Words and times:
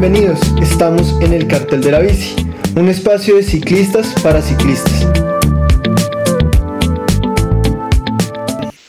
Bienvenidos, 0.00 0.40
estamos 0.62 1.14
en 1.20 1.34
el 1.34 1.46
Cartel 1.46 1.82
de 1.82 1.90
la 1.90 1.98
Bici, 1.98 2.34
un 2.74 2.88
espacio 2.88 3.36
de 3.36 3.42
ciclistas 3.42 4.14
para 4.22 4.40
ciclistas. 4.40 5.06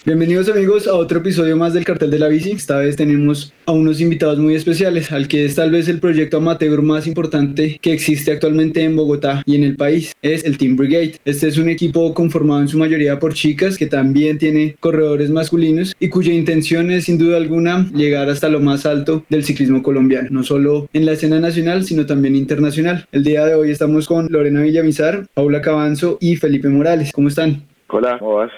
Bienvenidos 0.04 0.50
amigos 0.50 0.88
a 0.88 0.96
otro 0.96 1.20
episodio 1.20 1.56
más 1.56 1.76
del 1.76 1.86
Cartel 1.86 2.10
de 2.10 2.18
la 2.18 2.28
Bici. 2.28 2.50
Esta 2.50 2.80
vez 2.80 2.96
tenemos 2.96 3.54
a 3.68 3.72
unos 3.72 4.02
invitados 4.02 4.40
muy 4.40 4.56
especiales, 4.56 5.12
al 5.12 5.28
que 5.28 5.46
es 5.46 5.54
tal 5.54 5.70
vez 5.70 5.88
el 5.90 6.00
proyecto 6.00 6.38
amateur 6.38 6.82
más 6.82 7.06
importante 7.06 7.78
que 7.80 7.94
existe 7.94 8.32
actualmente 8.32 8.82
en 8.82 8.96
Bogotá 8.96 9.44
y 9.46 9.56
en 9.58 9.64
el 9.64 9.76
país. 9.76 10.14
Es 10.24 10.44
el 10.44 10.58
Team 10.58 10.76
Brigade. 10.76 11.18
Este 11.24 11.48
es 11.48 11.60
un 11.60 11.70
equipo 11.70 12.16
conformado 12.16 12.62
en 12.62 12.68
su 12.68 12.80
mayoría 12.80 13.20
por 13.20 13.36
chicas 13.36 13.78
que 13.78 13.86
también 13.86 14.40
tiene 14.40 14.76
corredores 14.80 15.30
masculinos 15.30 15.96
y 16.00 16.10
cuya 16.10 16.34
intención 16.34 16.90
es 16.90 17.06
sin 17.06 17.20
duda 17.20 17.38
alguna 17.38 17.88
llegar 17.94 18.28
hasta 18.28 18.50
lo 18.50 18.60
más 18.60 18.88
alto 18.88 19.24
del 19.30 19.44
ciclismo 19.44 19.84
colombiano, 19.84 20.30
no 20.32 20.42
solo 20.42 20.90
en 20.94 21.06
la 21.06 21.12
escena 21.12 21.40
nacional, 21.40 21.84
sino 21.84 22.08
también 22.08 22.36
internacional. 22.36 23.06
El 23.12 23.24
día 23.24 23.46
de 23.46 23.54
hoy 23.54 23.70
estamos 23.70 24.08
con 24.08 24.30
Lorena 24.32 24.64
Villamizar, 24.64 25.28
Paula 25.36 25.62
Cabanzo 25.62 26.18
y 26.20 26.38
Felipe 26.38 26.70
Morales. 26.70 27.12
¿Cómo 27.14 27.28
están? 27.28 27.68
Hola, 27.88 28.18
¿cómo 28.18 28.38
vas? 28.38 28.52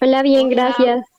Hola, 0.00 0.22
bien, 0.22 0.48
gracias. 0.50 1.15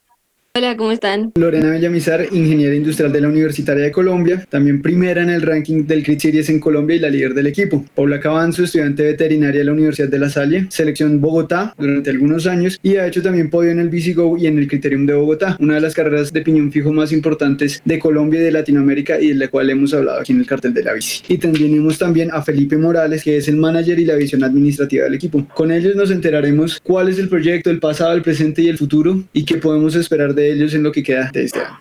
Hola, 0.57 0.75
¿cómo 0.75 0.91
están? 0.91 1.33
Lorena 1.35 1.69
Villamizar, 1.69 2.29
ingeniera 2.31 2.73
industrial 2.73 3.11
de 3.11 3.21
la 3.21 3.27
Universitaria 3.27 3.83
de 3.83 3.91
Colombia, 3.91 4.43
también 4.49 4.81
primera 4.81 5.21
en 5.21 5.29
el 5.29 5.43
ranking 5.43 5.85
del 5.85 6.01
Crit 6.03 6.19
Series 6.19 6.49
en 6.49 6.59
Colombia 6.59 6.95
y 6.95 6.99
la 6.99 7.11
líder 7.11 7.35
del 7.35 7.45
equipo. 7.45 7.85
Paula 7.93 8.19
Cabanzo, 8.19 8.63
estudiante 8.63 9.03
veterinaria 9.03 9.59
de 9.59 9.65
la 9.65 9.73
Universidad 9.73 10.07
de 10.07 10.17
La 10.17 10.31
Salle, 10.31 10.65
selección 10.69 11.21
Bogotá 11.21 11.75
durante 11.77 12.09
algunos 12.09 12.47
años 12.47 12.79
y 12.81 12.95
ha 12.95 13.05
hecho 13.05 13.21
también 13.21 13.51
podio 13.51 13.69
en 13.69 13.77
el 13.77 13.89
BiciGo 13.89 14.35
y 14.35 14.47
en 14.47 14.57
el 14.57 14.67
Criterium 14.67 15.05
de 15.05 15.13
Bogotá, 15.13 15.57
una 15.59 15.75
de 15.75 15.81
las 15.81 15.93
carreras 15.93 16.33
de 16.33 16.41
piñón 16.41 16.71
fijo 16.71 16.91
más 16.91 17.11
importantes 17.11 17.79
de 17.85 17.99
Colombia 17.99 18.41
y 18.41 18.45
de 18.45 18.51
Latinoamérica 18.51 19.21
y 19.21 19.27
de 19.27 19.35
la 19.35 19.49
cual 19.49 19.69
hemos 19.69 19.93
hablado 19.93 20.21
aquí 20.21 20.31
en 20.31 20.39
el 20.39 20.47
cartel 20.47 20.73
de 20.73 20.81
la 20.81 20.93
bici. 20.93 21.21
Y 21.27 21.37
tenemos 21.37 21.99
también 21.99 22.31
a 22.33 22.41
Felipe 22.41 22.77
Morales, 22.77 23.23
que 23.23 23.37
es 23.37 23.47
el 23.47 23.57
manager 23.57 23.99
y 23.99 24.05
la 24.05 24.15
visión 24.15 24.43
administrativa 24.43 25.03
del 25.03 25.13
equipo. 25.13 25.45
Con 25.53 25.71
ellos 25.71 25.95
nos 25.95 26.09
enteraremos 26.09 26.79
cuál 26.81 27.09
es 27.09 27.19
el 27.19 27.29
proyecto, 27.29 27.69
el 27.69 27.77
pasado, 27.77 28.13
el 28.13 28.23
presente 28.23 28.63
y 28.63 28.69
el 28.69 28.79
futuro 28.79 29.23
y 29.33 29.45
qué 29.45 29.57
podemos 29.57 29.93
esperar 29.93 30.33
de 30.33 30.46
ellos 30.51 30.73
en 30.73 30.83
lo 30.83 30.91
que 30.91 31.03
queda 31.03 31.29
de 31.33 31.43
este 31.43 31.59
año. 31.59 31.79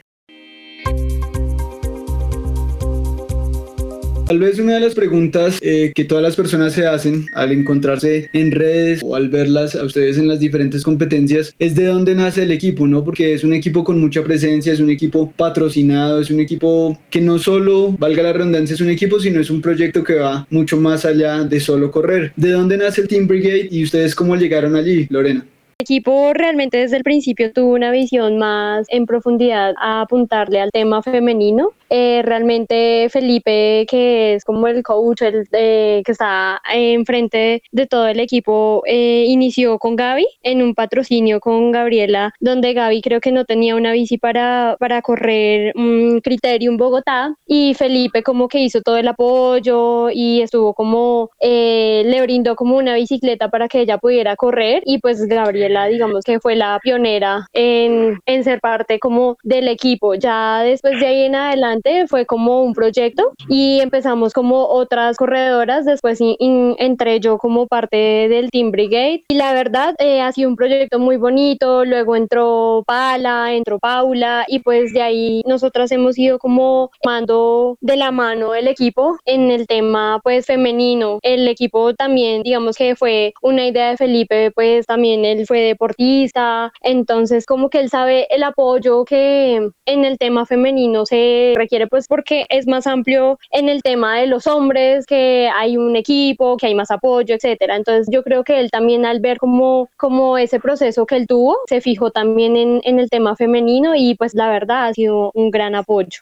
Tal 4.26 4.40
vez 4.40 4.58
una 4.58 4.74
de 4.74 4.80
las 4.80 4.96
preguntas 4.96 5.60
eh, 5.62 5.92
que 5.94 6.04
todas 6.04 6.20
las 6.20 6.34
personas 6.34 6.72
se 6.72 6.84
hacen 6.84 7.26
al 7.32 7.52
encontrarse 7.52 8.28
en 8.32 8.50
redes 8.50 9.00
o 9.04 9.14
al 9.14 9.28
verlas 9.28 9.76
a 9.76 9.84
ustedes 9.84 10.18
en 10.18 10.26
las 10.26 10.40
diferentes 10.40 10.82
competencias 10.82 11.54
es 11.60 11.76
de 11.76 11.86
dónde 11.86 12.16
nace 12.16 12.42
el 12.42 12.50
equipo, 12.50 12.88
¿no? 12.88 13.04
Porque 13.04 13.34
es 13.34 13.44
un 13.44 13.52
equipo 13.52 13.84
con 13.84 14.00
mucha 14.00 14.24
presencia, 14.24 14.72
es 14.72 14.80
un 14.80 14.90
equipo 14.90 15.32
patrocinado, 15.36 16.20
es 16.20 16.30
un 16.32 16.40
equipo 16.40 16.98
que 17.08 17.20
no 17.20 17.38
solo, 17.38 17.92
valga 17.92 18.24
la 18.24 18.32
redundancia, 18.32 18.74
es 18.74 18.80
un 18.80 18.90
equipo, 18.90 19.20
sino 19.20 19.40
es 19.40 19.48
un 19.48 19.62
proyecto 19.62 20.02
que 20.02 20.16
va 20.16 20.44
mucho 20.50 20.76
más 20.76 21.04
allá 21.04 21.44
de 21.44 21.60
solo 21.60 21.92
correr. 21.92 22.32
¿De 22.34 22.50
dónde 22.50 22.78
nace 22.78 23.02
el 23.02 23.08
Team 23.08 23.28
Brigade 23.28 23.68
y 23.70 23.84
ustedes 23.84 24.16
cómo 24.16 24.34
llegaron 24.34 24.74
allí, 24.74 25.06
Lorena? 25.08 25.46
Equipo 25.86 26.32
realmente 26.34 26.78
desde 26.78 26.96
el 26.96 27.04
principio 27.04 27.52
tuvo 27.52 27.72
una 27.74 27.92
visión 27.92 28.38
más 28.38 28.88
en 28.88 29.06
profundidad 29.06 29.72
a 29.78 30.00
apuntarle 30.00 30.60
al 30.60 30.72
tema 30.72 31.00
femenino. 31.00 31.70
Eh, 31.88 32.22
realmente 32.24 33.08
Felipe, 33.08 33.86
que 33.88 34.34
es 34.34 34.44
como 34.44 34.66
el 34.66 34.82
coach, 34.82 35.22
el 35.22 35.46
que 35.52 36.02
está 36.04 36.60
enfrente 36.74 37.62
de 37.70 37.86
todo 37.86 38.08
el 38.08 38.18
equipo, 38.18 38.82
eh, 38.86 39.26
inició 39.28 39.78
con 39.78 39.94
Gaby 39.94 40.26
en 40.42 40.62
un 40.62 40.74
patrocinio 40.74 41.38
con 41.38 41.70
Gabriela, 41.70 42.34
donde 42.40 42.72
Gaby 42.72 43.02
creo 43.02 43.20
que 43.20 43.30
no 43.30 43.44
tenía 43.44 43.76
una 43.76 43.92
bici 43.92 44.18
para, 44.18 44.76
para 44.80 45.00
correr 45.02 45.72
un 45.76 46.20
Criterium 46.20 46.76
Bogotá 46.76 47.36
y 47.46 47.74
Felipe 47.74 48.24
como 48.24 48.48
que 48.48 48.58
hizo 48.58 48.82
todo 48.82 48.96
el 48.96 49.06
apoyo 49.06 50.10
y 50.10 50.40
estuvo 50.40 50.74
como, 50.74 51.30
eh, 51.38 52.02
le 52.04 52.22
brindó 52.22 52.56
como 52.56 52.76
una 52.76 52.96
bicicleta 52.96 53.48
para 53.48 53.68
que 53.68 53.82
ella 53.82 53.98
pudiera 53.98 54.34
correr 54.34 54.82
y 54.84 54.98
pues 54.98 55.24
Gabriela 55.26 55.75
digamos 55.84 56.24
que 56.24 56.40
fue 56.40 56.56
la 56.56 56.78
pionera 56.82 57.46
en, 57.52 58.18
en 58.26 58.44
ser 58.44 58.60
parte 58.60 58.98
como 58.98 59.36
del 59.42 59.68
equipo. 59.68 60.14
Ya 60.14 60.62
después 60.62 60.98
de 61.00 61.06
ahí 61.06 61.22
en 61.24 61.34
adelante 61.34 62.06
fue 62.08 62.26
como 62.26 62.62
un 62.62 62.72
proyecto 62.72 63.32
y 63.48 63.80
empezamos 63.80 64.32
como 64.32 64.66
otras 64.66 65.16
corredoras, 65.16 65.84
después 65.84 66.18
entré 66.20 67.20
yo 67.20 67.38
como 67.38 67.66
parte 67.66 67.96
del 67.96 68.50
Team 68.50 68.70
Brigade 68.70 69.24
y 69.28 69.34
la 69.34 69.52
verdad 69.52 69.94
eh, 69.98 70.20
ha 70.20 70.32
sido 70.32 70.48
un 70.48 70.56
proyecto 70.56 70.98
muy 70.98 71.16
bonito, 71.16 71.84
luego 71.84 72.16
entró 72.16 72.82
Pala, 72.86 73.54
entró 73.54 73.78
Paula 73.78 74.44
y 74.48 74.60
pues 74.60 74.92
de 74.92 75.02
ahí 75.02 75.42
nosotras 75.46 75.90
hemos 75.92 76.18
ido 76.18 76.38
como 76.38 76.90
mando 77.04 77.76
de 77.80 77.96
la 77.96 78.10
mano 78.10 78.54
el 78.54 78.68
equipo 78.68 79.16
en 79.24 79.50
el 79.50 79.66
tema 79.66 80.20
pues 80.22 80.46
femenino. 80.46 81.18
El 81.22 81.48
equipo 81.48 81.94
también 81.94 82.42
digamos 82.42 82.76
que 82.76 82.96
fue 82.96 83.34
una 83.42 83.66
idea 83.66 83.90
de 83.90 83.96
Felipe, 83.96 84.50
pues 84.52 84.86
también 84.86 85.24
él 85.24 85.46
fue 85.46 85.65
deportista, 85.66 86.72
entonces 86.82 87.46
como 87.46 87.70
que 87.70 87.80
él 87.80 87.90
sabe 87.90 88.26
el 88.34 88.42
apoyo 88.42 89.04
que 89.04 89.70
en 89.86 90.04
el 90.04 90.18
tema 90.18 90.46
femenino 90.46 91.06
se 91.06 91.52
requiere, 91.56 91.86
pues 91.86 92.06
porque 92.08 92.46
es 92.48 92.66
más 92.66 92.86
amplio 92.86 93.38
en 93.50 93.68
el 93.68 93.82
tema 93.82 94.18
de 94.18 94.26
los 94.26 94.46
hombres, 94.46 95.06
que 95.06 95.48
hay 95.54 95.76
un 95.76 95.96
equipo, 95.96 96.56
que 96.56 96.66
hay 96.66 96.74
más 96.74 96.90
apoyo, 96.90 97.34
etcétera. 97.34 97.76
Entonces 97.76 98.08
yo 98.10 98.22
creo 98.22 98.44
que 98.44 98.60
él 98.60 98.70
también 98.70 99.04
al 99.04 99.20
ver 99.20 99.38
como, 99.38 99.88
como 99.96 100.38
ese 100.38 100.60
proceso 100.60 101.06
que 101.06 101.16
él 101.16 101.26
tuvo, 101.26 101.56
se 101.68 101.80
fijó 101.80 102.10
también 102.10 102.56
en, 102.56 102.80
en 102.84 103.00
el 103.00 103.10
tema 103.10 103.36
femenino 103.36 103.94
y 103.94 104.14
pues 104.14 104.34
la 104.34 104.48
verdad 104.48 104.86
ha 104.86 104.94
sido 104.94 105.30
un 105.34 105.50
gran 105.50 105.74
apoyo. 105.74 106.20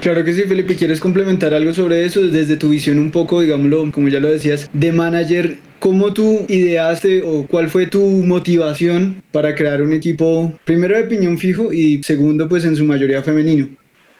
Claro 0.00 0.22
que 0.24 0.32
sí, 0.32 0.42
Felipe, 0.42 0.76
¿quieres 0.76 1.00
complementar 1.00 1.52
algo 1.52 1.72
sobre 1.72 2.04
eso 2.04 2.20
desde 2.20 2.56
tu 2.56 2.68
visión 2.68 2.98
un 2.98 3.10
poco, 3.10 3.40
digámoslo, 3.40 3.90
como 3.90 4.08
ya 4.08 4.20
lo 4.20 4.28
decías, 4.28 4.70
de 4.72 4.92
manager? 4.92 5.56
¿Cómo 5.78 6.12
tú 6.12 6.46
ideaste 6.48 7.22
o 7.22 7.46
cuál 7.46 7.68
fue 7.68 7.86
tu 7.86 8.00
motivación 8.00 9.22
para 9.32 9.54
crear 9.54 9.82
un 9.82 9.92
equipo, 9.92 10.52
primero 10.64 10.96
de 10.96 11.04
piñón 11.04 11.38
fijo 11.38 11.72
y 11.72 12.02
segundo, 12.02 12.48
pues 12.48 12.64
en 12.64 12.76
su 12.76 12.84
mayoría 12.84 13.22
femenino? 13.22 13.68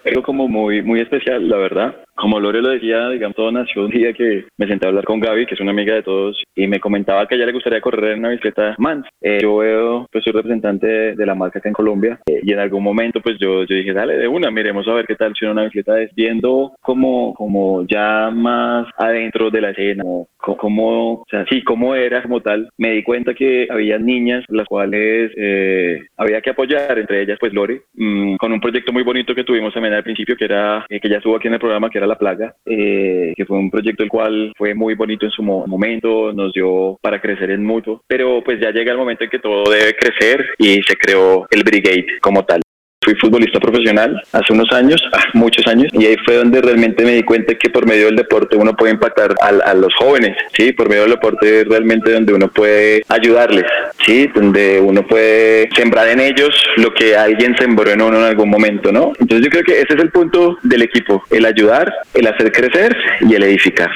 Algo 0.05 0.23
como 0.23 0.47
muy, 0.47 0.83
muy 0.83 1.01
especial, 1.01 1.49
la 1.49 1.57
verdad 1.57 2.06
como 2.17 2.41
Lore 2.41 2.63
lo 2.63 2.71
decía, 2.71 3.11
digamos, 3.11 3.37
todo 3.37 3.53
nació 3.53 3.85
un 3.85 3.91
día 3.91 4.13
que 4.13 4.47
me 4.57 4.67
senté 4.67 4.87
a 4.87 4.89
hablar 4.89 5.05
con 5.05 5.21
Gaby, 5.21 5.47
que 5.47 5.55
es 5.55 5.61
una 5.61 5.71
amiga 5.71 5.95
de 5.95 6.03
todos, 6.03 6.43
y 6.55 6.67
me 6.67 6.81
comentaba 6.81 7.27
que 7.27 7.35
a 7.35 7.37
ella 7.37 7.47
le 7.47 7.53
gustaría 7.53 7.81
correr 7.81 8.13
en 8.13 8.21
una 8.21 8.31
bicicleta 8.31 8.75
Mans. 8.79 9.07
Eh, 9.21 9.39
yo 9.43 9.59
veo, 9.59 10.07
pues 10.11 10.25
soy 10.25 10.33
representante 10.33 11.15
de, 11.15 11.27
la 11.27 11.35
marca 11.35 11.59
acá 11.59 11.69
en 11.69 11.75
Colombia, 11.75 12.19
eh, 12.27 12.41
y 12.43 12.53
en 12.53 12.59
algún 12.59 12.83
momento, 12.83 13.21
pues 13.21 13.37
yo, 13.39 13.65
yo 13.65 13.77
dije, 13.77 13.93
dale, 13.93 14.17
de 14.17 14.29
una, 14.29 14.51
miremos 14.51 14.89
a 14.89 14.95
ver 14.95 15.07
qué 15.07 15.17
tal 15.17 15.35
si 15.39 15.45
una 15.45 15.65
bicicleta 15.65 16.01
es 16.01 16.15
viendo 16.15 16.73
como, 16.81 17.35
como 17.35 17.85
ya 17.87 18.31
más 18.33 18.87
adentro 18.97 19.51
de 19.51 19.61
la 19.61 19.71
escena, 19.71 20.05
como, 20.37 21.13
o 21.15 21.27
sea, 21.29 21.45
sí, 21.51 21.63
cómo 21.63 21.95
era 21.95 22.23
como 22.23 22.41
tal, 22.41 22.69
me 22.79 22.93
di 22.93 23.03
cuenta 23.03 23.35
que 23.35 23.67
había 23.71 23.99
niñas 23.99 24.45
las 24.49 24.67
cuales 24.67 25.33
eh, 25.37 26.01
había 26.17 26.41
que 26.41 26.51
apoyar, 26.51 26.99
entre 26.99 27.23
ellas, 27.23 27.39
pues 27.39 27.53
Lore, 27.53 27.83
mm, 27.95 28.37
con 28.37 28.53
un 28.53 28.61
proyecto 28.61 28.93
muy 28.93 29.03
bonito 29.03 29.35
que 29.35 29.45
tuvimos 29.45 29.75
también 29.75 29.95
al 29.95 30.05
principio, 30.05 30.37
que 30.37 30.45
era, 30.45 30.87
que 30.89 31.09
ya 31.09 31.17
estuvo 31.17 31.37
aquí 31.37 31.49
en 31.49 31.55
el 31.55 31.61
programa, 31.61 31.91
que 31.91 31.99
era 31.99 32.06
la 32.07 32.19
Plaga, 32.19 32.55
eh, 32.65 33.33
que 33.37 33.45
fue 33.45 33.59
un 33.59 33.71
proyecto 33.71 34.03
el 34.03 34.09
cual 34.09 34.53
fue 34.57 34.75
muy 34.75 34.95
bonito 34.95 35.27
en 35.27 35.33
su 35.33 35.43
momento, 35.43 36.33
nos 36.33 36.53
dio 36.53 36.99
para 37.01 37.21
crecer 37.21 37.51
en 37.51 37.65
mutuo, 37.65 38.03
pero 38.07 38.43
pues 38.45 38.61
ya 38.61 38.71
llega 38.71 38.93
el 38.93 38.99
momento 38.99 39.25
en 39.25 39.31
que 39.31 39.39
todo 39.39 39.71
debe 39.71 39.95
crecer 39.95 40.47
y 40.59 40.83
se 40.83 40.97
creó 40.97 41.47
el 41.51 41.63
Brigade 41.63 42.07
como 42.21 42.45
tal 42.45 42.61
fui 43.07 43.15
futbolista 43.15 43.61
profesional 43.61 44.21
hace 44.33 44.53
unos 44.53 44.71
años, 44.73 45.01
ah, 45.13 45.23
muchos 45.35 45.65
años, 45.69 45.89
y 45.93 46.07
ahí 46.07 46.17
fue 46.25 46.37
donde 46.37 46.61
realmente 46.61 47.05
me 47.05 47.13
di 47.13 47.23
cuenta 47.23 47.55
que 47.55 47.71
por 47.71 47.87
medio 47.87 48.07
del 48.07 48.17
deporte 48.17 48.57
uno 48.57 48.75
puede 48.75 48.93
impactar 48.93 49.35
a, 49.41 49.75
los 49.75 49.95
jóvenes, 49.95 50.37
¿sí? 50.53 50.73
Por 50.73 50.89
medio 50.89 51.03
del 51.03 51.13
deporte 51.13 51.65
realmente 51.69 52.13
donde 52.13 52.33
uno 52.33 52.49
puede 52.49 53.03
ayudarles, 53.09 53.65
¿sí? 54.05 54.29
Donde 54.35 54.81
uno 54.81 55.07
puede 55.07 55.69
sembrar 55.77 56.09
en 56.09 56.21
ellos 56.21 56.51
lo 56.77 56.93
que 56.93 57.17
alguien 57.17 57.57
sembró 57.59 57.91
en 57.91 58.03
uno 58.03 58.19
en 58.19 58.25
algún 58.25 58.51
momento, 58.51 58.91
¿no? 58.91 59.13
Entonces 59.21 59.45
yo 59.45 59.51
creo 59.51 59.65
que 59.65 59.81
ese 59.81 59.95
es 59.95 60.01
el 60.01 60.11
punto 60.11 60.59
del 60.63 60.83
equipo, 60.83 61.23
el 61.31 61.45
ayudar, 61.45 61.93
el 62.15 62.27
hacer 62.27 62.51
crecer 62.51 62.97
y 63.21 63.35
el 63.35 63.45
edificar. 63.45 63.91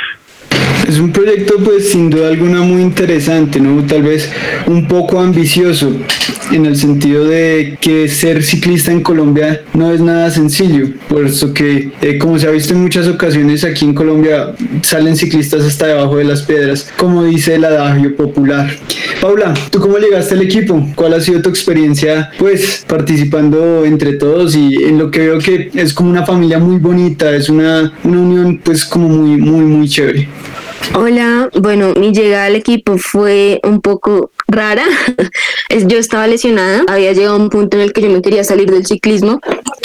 Es 0.89 0.99
un 0.99 1.13
proyecto 1.13 1.55
pues 1.65 1.91
sin 1.91 2.11
duda 2.11 2.29
alguna 2.29 2.63
muy 2.63 2.83
interesante, 2.83 3.61
¿no? 3.61 3.87
Tal 3.87 4.03
vez 4.03 4.29
un 4.67 4.89
poco 4.89 5.21
ambicioso 5.21 5.93
en 6.51 6.67
el 6.67 6.77
sentido 6.77 7.27
de 7.27 7.79
que 7.81 8.09
ser 8.09 8.43
ciclista 8.43 8.91
en 8.91 9.01
Colombia 9.03 9.63
no 9.73 9.93
es 9.93 10.01
nada 10.01 10.31
sencillo, 10.31 10.89
por 11.09 11.27
eso 11.27 11.55
que 11.55 11.93
eh, 12.03 12.19
como 12.19 12.39
se 12.39 12.49
ha 12.49 12.51
visto 12.51 12.75
en 12.75 12.83
muchas 12.83 13.07
ocasiones 13.07 13.63
aquí 13.63 13.85
en 13.85 13.95
Colombia 13.95 14.53
salen 14.83 15.17
ciclistas 15.17 15.63
hasta 15.63 15.87
debajo 15.87 16.17
de 16.17 16.25
las 16.25 16.43
piedras, 16.43 16.91
como 16.97 17.25
dice 17.25 17.55
el 17.55 17.65
adagio 17.65 18.17
popular. 18.17 18.71
Paula, 19.21 19.55
¿tú 19.71 19.79
cómo 19.79 19.99
llegaste 19.99 20.35
al 20.35 20.43
equipo? 20.43 20.85
¿Cuál 20.97 21.15
ha 21.15 21.21
sido 21.21 21.41
tu 21.41 21.51
experiencia 21.51 22.31
pues 22.39 22.85
participando 22.89 23.85
entre 23.85 24.15
todos 24.15 24.57
y 24.57 24.83
en 24.83 24.99
lo 24.99 25.11
que 25.11 25.21
veo 25.21 25.39
que 25.39 25.71
es 25.75 25.95
como 25.95 26.11
una 26.11 26.27
familia 26.27 26.59
muy 26.59 26.79
bonita, 26.79 27.35
es 27.35 27.49
una, 27.49 27.93
una 28.03 28.19
unión 28.19 28.61
pues 28.65 28.85
como 28.85 29.09
muy 29.09 29.37
muy 29.37 29.65
muy 29.65 29.89
chévere? 29.89 30.29
Hola, 30.95 31.51
bueno, 31.55 31.93
mi 31.95 32.13
llegada 32.13 32.47
al 32.47 32.57
equipo 32.57 32.99
fue 32.99 33.61
un 33.63 33.81
poco 33.81 34.33
rara. 34.51 34.85
yo 35.87 35.99
estaba 35.99 36.27
lesionada, 36.27 36.85
había 36.89 37.13
llegado 37.13 37.37
a 37.37 37.39
un 37.39 37.51
punto 37.51 37.77
en 37.77 37.85
el 37.85 37.93
que 37.93 38.03
yo 38.03 38.11
me 38.11 38.23
quería 38.23 38.45
salir 38.45 38.71
del 38.71 38.87
ciclismo 38.87 39.41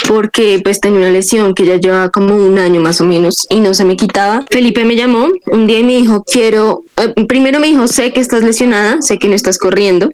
porque 0.08 0.60
pues 0.62 0.80
tenía 0.80 0.98
una 0.98 1.10
lesión 1.10 1.54
que 1.54 1.64
ya 1.64 1.76
llevaba 1.76 2.10
como 2.10 2.36
un 2.36 2.58
año 2.58 2.80
más 2.80 3.00
o 3.00 3.04
menos 3.04 3.46
y 3.50 3.60
no 3.60 3.74
se 3.74 3.84
me 3.84 3.96
quitaba. 3.96 4.44
Felipe 4.50 4.84
me 4.84 4.96
llamó 4.96 5.28
un 5.46 5.66
día 5.66 5.80
y 5.80 5.84
me 5.84 5.96
dijo, 5.96 6.22
quiero, 6.24 6.84
eh, 6.96 7.26
primero 7.26 7.60
me 7.60 7.66
dijo, 7.68 7.88
sé 7.88 8.12
que 8.12 8.20
estás 8.20 8.42
lesionada, 8.42 9.02
sé 9.02 9.18
que 9.18 9.28
no 9.28 9.34
estás 9.34 9.58
corriendo, 9.58 10.10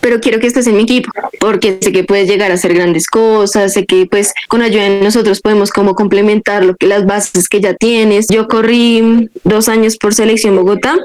pero 0.00 0.20
quiero 0.20 0.40
que 0.40 0.46
estés 0.46 0.66
en 0.66 0.76
mi 0.76 0.82
equipo 0.82 1.10
porque 1.40 1.78
sé 1.80 1.92
que 1.92 2.04
puedes 2.04 2.28
llegar 2.28 2.50
a 2.50 2.54
hacer 2.54 2.74
grandes 2.74 3.06
cosas, 3.06 3.72
sé 3.72 3.86
que 3.86 4.06
pues 4.06 4.32
con 4.48 4.62
ayuda 4.62 4.84
de 4.84 5.00
nosotros 5.00 5.40
podemos 5.40 5.70
como 5.70 5.94
complementar 5.94 6.64
lo 6.64 6.76
que 6.76 6.86
las 6.86 7.06
bases 7.06 7.48
que 7.48 7.60
ya 7.60 7.74
tienes. 7.74 8.26
Yo 8.28 8.48
corrí 8.48 9.30
dos 9.44 9.68
años 9.68 9.96
por 9.96 10.14
selección 10.14 10.56
Bogotá 10.56 10.96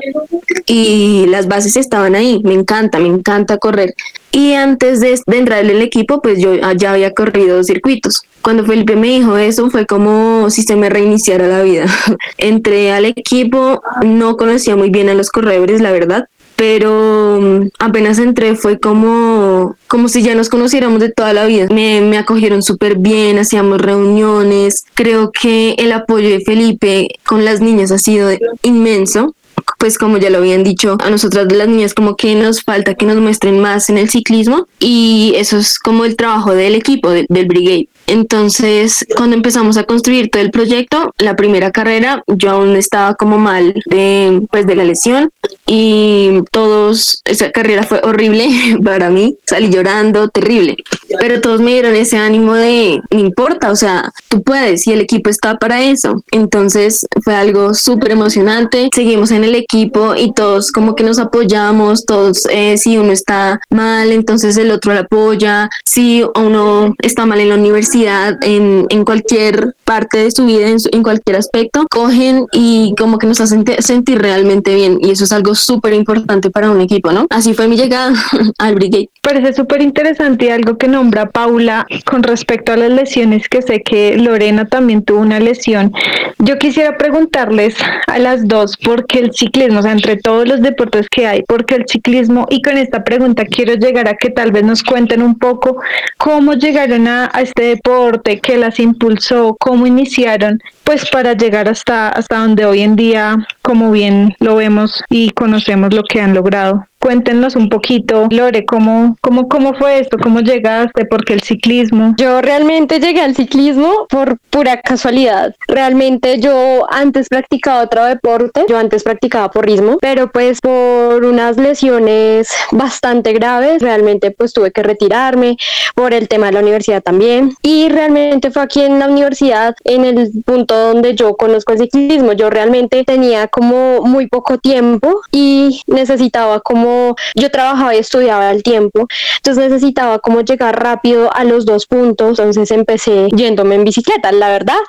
y 0.66 1.25
las 1.28 1.48
bases 1.48 1.78
estaban 1.78 2.16
ahí, 2.16 2.42
me 2.44 2.54
encanta, 2.54 2.82
me 3.00 3.07
encanta 3.07 3.57
correr. 3.57 3.94
Y 4.31 4.53
antes 4.53 5.00
de, 5.00 5.19
entrar 5.27 5.63
en 5.63 5.69
el 5.69 5.81
equipo, 5.81 6.21
pues 6.21 6.39
yo 6.39 6.56
ya 6.56 6.91
había 6.91 7.13
corrido 7.13 7.63
circuitos. 7.63 8.24
Cuando 8.41 8.65
Felipe 8.65 8.95
me 8.95 9.07
dijo 9.07 9.38
eso, 9.38 9.69
fue 9.69 9.85
como 9.85 10.50
si 10.50 10.63
se 10.63 10.75
me 10.75 10.89
reiniciara 10.89 11.47
la 11.47 11.62
vida. 11.62 11.85
Entré 12.38 12.91
al 12.91 13.06
equipo, 13.06 13.81
no 14.03 14.35
conocía 14.35 14.75
muy 14.75 14.89
bien 14.89 15.09
a 15.09 15.13
los 15.13 15.30
corredores, 15.30 15.81
la 15.81 15.91
verdad, 15.91 16.27
pero 16.56 17.39
mm, 17.41 17.68
apenas 17.80 18.19
entré 18.19 18.56
fue 18.56 18.80
como, 18.80 19.75
como 19.88 20.07
si 20.07 20.24
ya 20.24 20.36
nos 20.36 20.50
conociéramos 20.50 21.00
de 21.00 21.12
toda 21.12 21.33
la 21.33 21.45
vida. 21.45 21.68
Me, 21.71 22.01
me 22.01 22.18
acogieron 22.18 22.63
súper 22.63 22.97
bien, 22.97 23.39
hacíamos 23.39 23.81
reuniones. 23.81 24.86
Creo 24.94 25.31
que 25.31 25.75
el 25.77 25.91
apoyo 25.91 26.29
de 26.29 26.41
Felipe 26.41 27.09
con 27.25 27.45
las 27.45 27.62
niñas 27.62 27.91
ha 27.91 27.97
sido 27.97 28.29
inmenso 28.62 29.36
pues 29.80 29.98
como 29.98 30.18
ya 30.18 30.30
lo 30.30 30.39
habían 30.39 30.63
dicho, 30.63 30.98
a 31.00 31.10
nosotras 31.10 31.51
las 31.51 31.68
niñas 31.68 31.94
como 31.94 32.15
que 32.15 32.36
nos 32.36 32.63
falta 32.63 32.95
que 32.95 33.06
nos 33.06 33.18
muestren 33.18 33.60
más 33.60 33.89
en 33.89 33.98
el 33.98 34.10
ciclismo 34.10 34.68
y 34.80 35.33
eso 35.36 35.57
es 35.57 35.80
como 35.80 36.06
el 36.06 36.15
trabajo 36.15 36.54
del 36.54 36.75
equipo, 36.75 37.10
del 37.10 37.45
Brigade. 37.48 37.88
Entonces, 38.07 39.06
cuando 39.15 39.36
empezamos 39.36 39.77
a 39.77 39.83
construir 39.83 40.30
todo 40.30 40.42
el 40.42 40.51
proyecto, 40.51 41.13
la 41.18 41.36
primera 41.36 41.71
carrera, 41.71 42.24
yo 42.27 42.51
aún 42.51 42.75
estaba 42.75 43.15
como 43.15 43.38
mal 43.38 43.74
de, 43.86 44.42
pues, 44.51 44.68
de 44.68 44.75
la 44.75 44.83
lesión 44.83 45.31
y 45.65 46.42
todos, 46.51 47.21
esa 47.25 47.51
carrera 47.51 47.83
fue 47.83 48.01
horrible 48.04 48.48
para 48.83 49.10
mí, 49.10 49.38
salí 49.45 49.69
llorando, 49.69 50.27
terrible, 50.30 50.75
pero 51.19 51.39
todos 51.39 51.62
me 51.62 51.71
dieron 51.71 51.95
ese 51.95 52.18
ánimo 52.18 52.56
de, 52.56 53.01
no 53.10 53.19
importa, 53.19 53.71
o 53.71 53.75
sea, 53.75 54.12
tú 54.27 54.44
puedes 54.44 54.86
y 54.88 54.92
el 54.92 55.01
equipo 55.01 55.30
está 55.30 55.57
para 55.57 55.81
eso. 55.83 56.24
Entonces, 56.31 57.06
fue 57.24 57.36
algo 57.36 57.74
súper 57.74 58.12
emocionante, 58.12 58.89
seguimos 58.94 59.31
en 59.31 59.44
el 59.44 59.52
equipo 59.55 60.15
y 60.15 60.33
todos 60.33 60.71
como 60.71 60.95
que 60.95 61.03
nos 61.03 61.19
apoyamos, 61.19 62.05
todos, 62.05 62.45
eh, 62.51 62.77
si 62.77 62.97
uno 62.97 63.11
está 63.11 63.59
mal, 63.69 64.11
entonces 64.11 64.57
el 64.57 64.71
otro 64.71 64.94
lo 64.94 65.01
apoya, 65.01 65.69
si 65.85 66.23
uno 66.35 66.95
está 67.00 67.25
mal 67.25 67.39
en 67.39 67.50
la 67.50 67.55
universidad, 67.55 68.38
en, 68.41 68.85
en 68.89 69.05
cualquier 69.05 69.75
parte 69.83 70.17
de 70.19 70.31
su 70.31 70.45
vida, 70.45 70.67
en, 70.69 71.03
cualquier 71.03 71.35
aspecto, 71.35 71.85
cogen 71.89 72.45
y 72.51 72.95
como 72.97 73.17
que 73.17 73.27
nos 73.27 73.41
hacen 73.41 73.65
sentir 73.79 74.19
realmente 74.19 74.73
bien. 74.73 74.97
Y 75.01 75.11
eso 75.11 75.23
es 75.23 75.31
algo 75.31 75.55
súper 75.55 75.94
importante 75.94 76.50
para 76.50 76.71
un 76.71 76.81
equipo, 76.81 77.11
¿no? 77.11 77.27
Así 77.29 77.53
fue 77.53 77.67
mi 77.67 77.75
llegada 77.75 78.13
al 78.57 78.75
Brigade. 78.75 79.09
Parece 79.21 79.53
súper 79.53 79.81
interesante 79.81 80.51
algo 80.51 80.77
que 80.77 80.88
nombra 80.88 81.29
Paula 81.29 81.85
con 82.05 82.23
respecto 82.23 82.71
a 82.71 82.77
las 82.77 82.91
lesiones, 82.91 83.47
que 83.50 83.61
sé 83.61 83.81
que 83.83 84.17
Lorena 84.17 84.65
también 84.65 85.03
tuvo 85.03 85.19
una 85.19 85.39
lesión. 85.39 85.94
Yo 86.39 86.57
quisiera 86.57 86.97
preguntarles 86.97 87.75
a 88.07 88.19
las 88.19 88.47
dos 88.47 88.77
por 88.77 89.05
qué 89.05 89.19
el 89.19 89.31
ciclismo, 89.44 89.80
o 89.80 89.81
sea, 89.81 89.92
entre 89.92 90.16
todos 90.18 90.48
los 90.48 90.62
deportes 90.62 91.07
que 91.10 91.28
hay, 91.28 91.44
por 91.44 91.66
qué 91.66 91.75
el 91.75 91.86
ciclismo, 91.88 92.48
y 92.50 92.62
con 92.62 92.78
esta 92.78 93.04
pregunta 93.04 93.45
quiero 93.45 93.74
llegar 93.74 94.07
a 94.07 94.16
que 94.16 94.30
tal 94.30 94.51
vez 94.51 94.63
nos 94.63 94.84
cuenten 94.84 95.22
un 95.22 95.38
poco 95.38 95.78
cómo 96.18 96.54
llegaron 96.54 97.07
a, 97.07 97.30
a 97.34 97.42
este 97.42 97.63
deporte, 97.63 98.40
qué 98.40 98.57
las 98.57 98.80
impulsó, 98.80 99.56
cómo 99.60 99.86
iniciaron, 99.86 100.60
pues 100.83 101.09
para 101.09 101.33
llegar 101.33 101.69
hasta, 101.69 102.09
hasta 102.09 102.38
donde 102.38 102.65
hoy 102.65 102.81
en 102.81 102.95
día, 102.95 103.47
como 103.62 103.91
bien 103.91 104.35
lo 104.39 104.56
vemos 104.56 105.03
y 105.09 105.31
conocemos 105.31 105.94
lo 105.94 106.03
que 106.03 106.21
han 106.21 106.33
logrado. 106.33 106.85
Cuéntenos 107.03 107.57
un 107.57 107.68
poquito, 107.68 108.30
Lore, 108.31 108.63
¿cómo, 108.63 109.18
cómo, 109.19 109.50
cómo 109.50 109.74
fue 109.74 110.00
esto? 110.00 110.18
¿Cómo 110.18 110.39
llegaste? 110.39 111.03
¿Por 111.03 111.25
qué 111.25 111.33
el 111.33 111.44
ciclismo? 111.44 112.15
Yo 112.18 112.41
realmente 112.41 113.01
llegué 113.01 113.19
al 113.19 113.35
ciclismo 113.35 114.07
por 114.09 114.38
pura 114.50 114.80
casualidad. 114.80 115.53
Realmente 115.68 116.39
yo 116.39 116.88
antes 116.89 117.27
practicaba 117.27 117.83
otro 117.83 118.06
deporte, 118.06 118.63
yo 118.69 118.77
antes 118.77 119.03
practicaba 119.03 119.51
porrismo, 119.51 119.97
pero 120.00 120.31
pues 120.31 120.62
por 120.62 121.25
unas 121.25 121.57
lesiones 121.57 122.47
bastante 122.71 123.33
graves, 123.33 123.81
realmente 123.81 124.31
pues 124.31 124.53
tuve 124.53 124.71
que 124.71 124.81
retirarme 124.81 125.57
por 125.95 126.13
el 126.13 126.29
tema 126.29 126.45
de 126.45 126.53
la 126.53 126.62
universidad 126.62 127.03
también. 127.03 127.53
Y 127.62 127.89
realmente 127.89 128.50
fue 128.50 128.62
aquí 128.62 128.81
en 128.81 129.00
la 129.00 129.09
universidad, 129.09 129.75
en 129.83 130.06
el 130.06 130.31
punto 130.45 130.73
donde 130.75 131.16
yo 131.16 131.36
conozco 131.36 131.74
el 131.74 131.80
ciclismo. 131.80 132.34
Yo 132.34 132.50
realmente 132.50 133.04
tenía 133.04 133.48
como 133.48 134.02
muy 134.02 134.28
poco 134.28 134.58
tiempo 134.58 135.22
y 135.31 135.81
necesitaba 135.88 136.60
como 136.60 137.16
yo 137.36 137.52
trabajaba 137.52 137.96
y 137.96 138.00
estudiaba 138.00 138.50
al 138.50 138.64
tiempo, 138.64 139.08
entonces 139.38 139.70
necesitaba 139.70 140.20
como 140.20 140.42
llegar 140.42 140.81
rápido 140.81 141.34
a 141.34 141.44
los 141.44 141.66
dos 141.66 141.86
puntos, 141.86 142.40
entonces 142.40 142.72
empecé 142.72 143.28
yéndome 143.36 143.75
en 143.75 143.84
bicicleta, 143.84 144.31
la 144.31 144.50
verdad, 144.50 144.80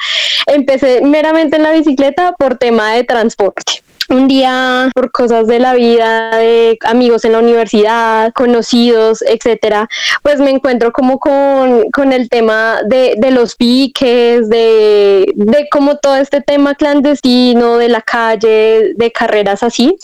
empecé 0.46 1.00
meramente 1.02 1.56
en 1.56 1.62
la 1.62 1.72
bicicleta 1.72 2.34
por 2.38 2.56
tema 2.56 2.92
de 2.92 3.04
transporte 3.04 3.82
un 4.08 4.28
día 4.28 4.90
por 4.94 5.10
cosas 5.10 5.46
de 5.46 5.58
la 5.58 5.74
vida, 5.74 6.36
de 6.36 6.78
amigos 6.84 7.24
en 7.24 7.32
la 7.32 7.38
universidad, 7.38 8.32
conocidos, 8.32 9.22
etcétera, 9.22 9.88
pues 10.22 10.38
me 10.40 10.50
encuentro 10.50 10.92
como 10.92 11.18
con, 11.18 11.90
con 11.90 12.12
el 12.12 12.28
tema 12.28 12.80
de, 12.86 13.14
de, 13.18 13.30
los 13.30 13.56
piques, 13.56 14.48
de, 14.48 15.32
de 15.34 15.68
como 15.70 15.96
todo 15.96 16.16
este 16.16 16.40
tema 16.40 16.74
clandestino, 16.74 17.78
de 17.78 17.88
la 17.88 18.00
calle, 18.00 18.92
de 18.96 19.12
carreras 19.12 19.62
así. 19.62 19.96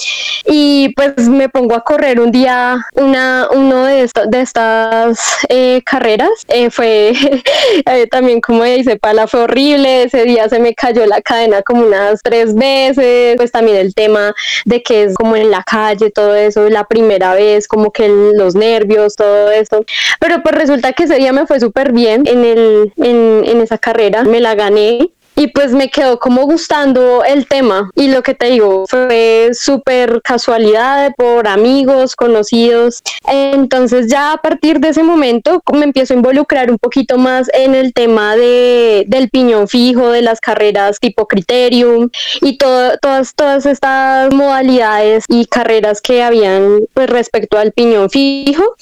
Y 0.47 0.93
pues 0.95 1.29
me 1.29 1.49
pongo 1.49 1.75
a 1.75 1.83
correr 1.83 2.21
un 2.21 2.31
día 2.31 2.87
una, 2.95 3.49
uno 3.53 3.85
de, 3.85 4.09
de 4.29 4.41
estas 4.41 5.19
eh, 5.49 5.83
carreras. 5.85 6.31
Eh, 6.49 6.71
fue 6.71 7.13
eh, 7.87 8.07
también, 8.09 8.41
como 8.41 8.65
dice 8.65 8.97
Pala, 8.97 9.27
fue 9.27 9.41
horrible. 9.41 10.05
Ese 10.05 10.25
día 10.25 10.49
se 10.49 10.59
me 10.59 10.75
cayó 10.75 11.07
la 11.07 11.21
cadena 11.21 11.63
como 11.63 11.87
unas 11.87 12.21
tres 12.23 12.55
veces. 12.55 13.37
Pues 13.37 13.53
también 13.53 13.77
el 13.79 13.90
tema 13.95 14.35
de 14.65 14.83
que 14.83 15.05
es 15.05 15.15
como 15.15 15.37
en 15.37 15.51
la 15.51 15.63
calle, 15.63 16.11
todo 16.11 16.35
eso, 16.35 16.69
la 16.69 16.85
primera 16.85 17.35
vez, 17.35 17.69
como 17.69 17.93
que 17.93 18.09
los 18.09 18.55
nervios, 18.55 19.17
todo 19.17 19.51
eso. 19.51 19.85
Pero 20.21 20.43
pues 20.43 20.55
resulta 20.55 20.93
que 20.93 21.05
ese 21.05 21.17
día 21.17 21.33
me 21.33 21.47
fue 21.47 21.61
súper 21.61 21.93
bien 21.93 22.23
en, 22.27 22.45
el, 22.45 22.93
en, 22.97 23.43
en 23.45 23.61
esa 23.61 23.79
carrera, 23.79 24.23
me 24.25 24.41
la 24.41 24.55
gané 24.55 25.11
y 25.41 25.47
pues 25.47 25.73
me 25.73 25.89
quedó 25.89 26.19
como 26.19 26.43
gustando 26.43 27.25
el 27.25 27.47
tema 27.47 27.91
y 27.95 28.09
lo 28.09 28.23
que 28.23 28.35
te 28.35 28.51
digo 28.51 28.85
fue 28.87 29.53
súper 29.55 30.21
casualidad 30.23 31.15
por 31.17 31.49
amigos, 31.49 32.15
conocidos. 32.15 33.01
Entonces 33.27 34.09
ya 34.09 34.33
a 34.35 34.37
partir 34.37 34.81
de 34.81 34.89
ese 34.91 35.03
momento 35.03 35.63
me 35.73 35.85
empiezo 35.85 36.13
a 36.13 36.19
involucrar 36.19 36.71
un 36.71 36.77
poquito 36.77 37.17
más 37.17 37.49
en 37.55 37.75
el 37.75 37.95
tema 37.95 38.37
de, 38.37 39.07
del 39.09 39.31
piñón 39.31 39.67
fijo, 39.67 40.11
de 40.11 40.21
las 40.21 40.41
carreras 40.41 41.01
tipo 41.01 41.27
criterium 41.27 42.11
y 42.43 42.59
todas, 42.59 42.99
todas 43.35 43.65
estas 43.65 44.35
modalidades 44.35 45.25
y 45.27 45.47
carreras 45.47 46.03
que 46.03 46.23
habían 46.23 46.81
pues 46.93 47.09
respecto 47.09 47.57
al 47.57 47.73
piñón 47.73 48.11
fijo. 48.11 48.77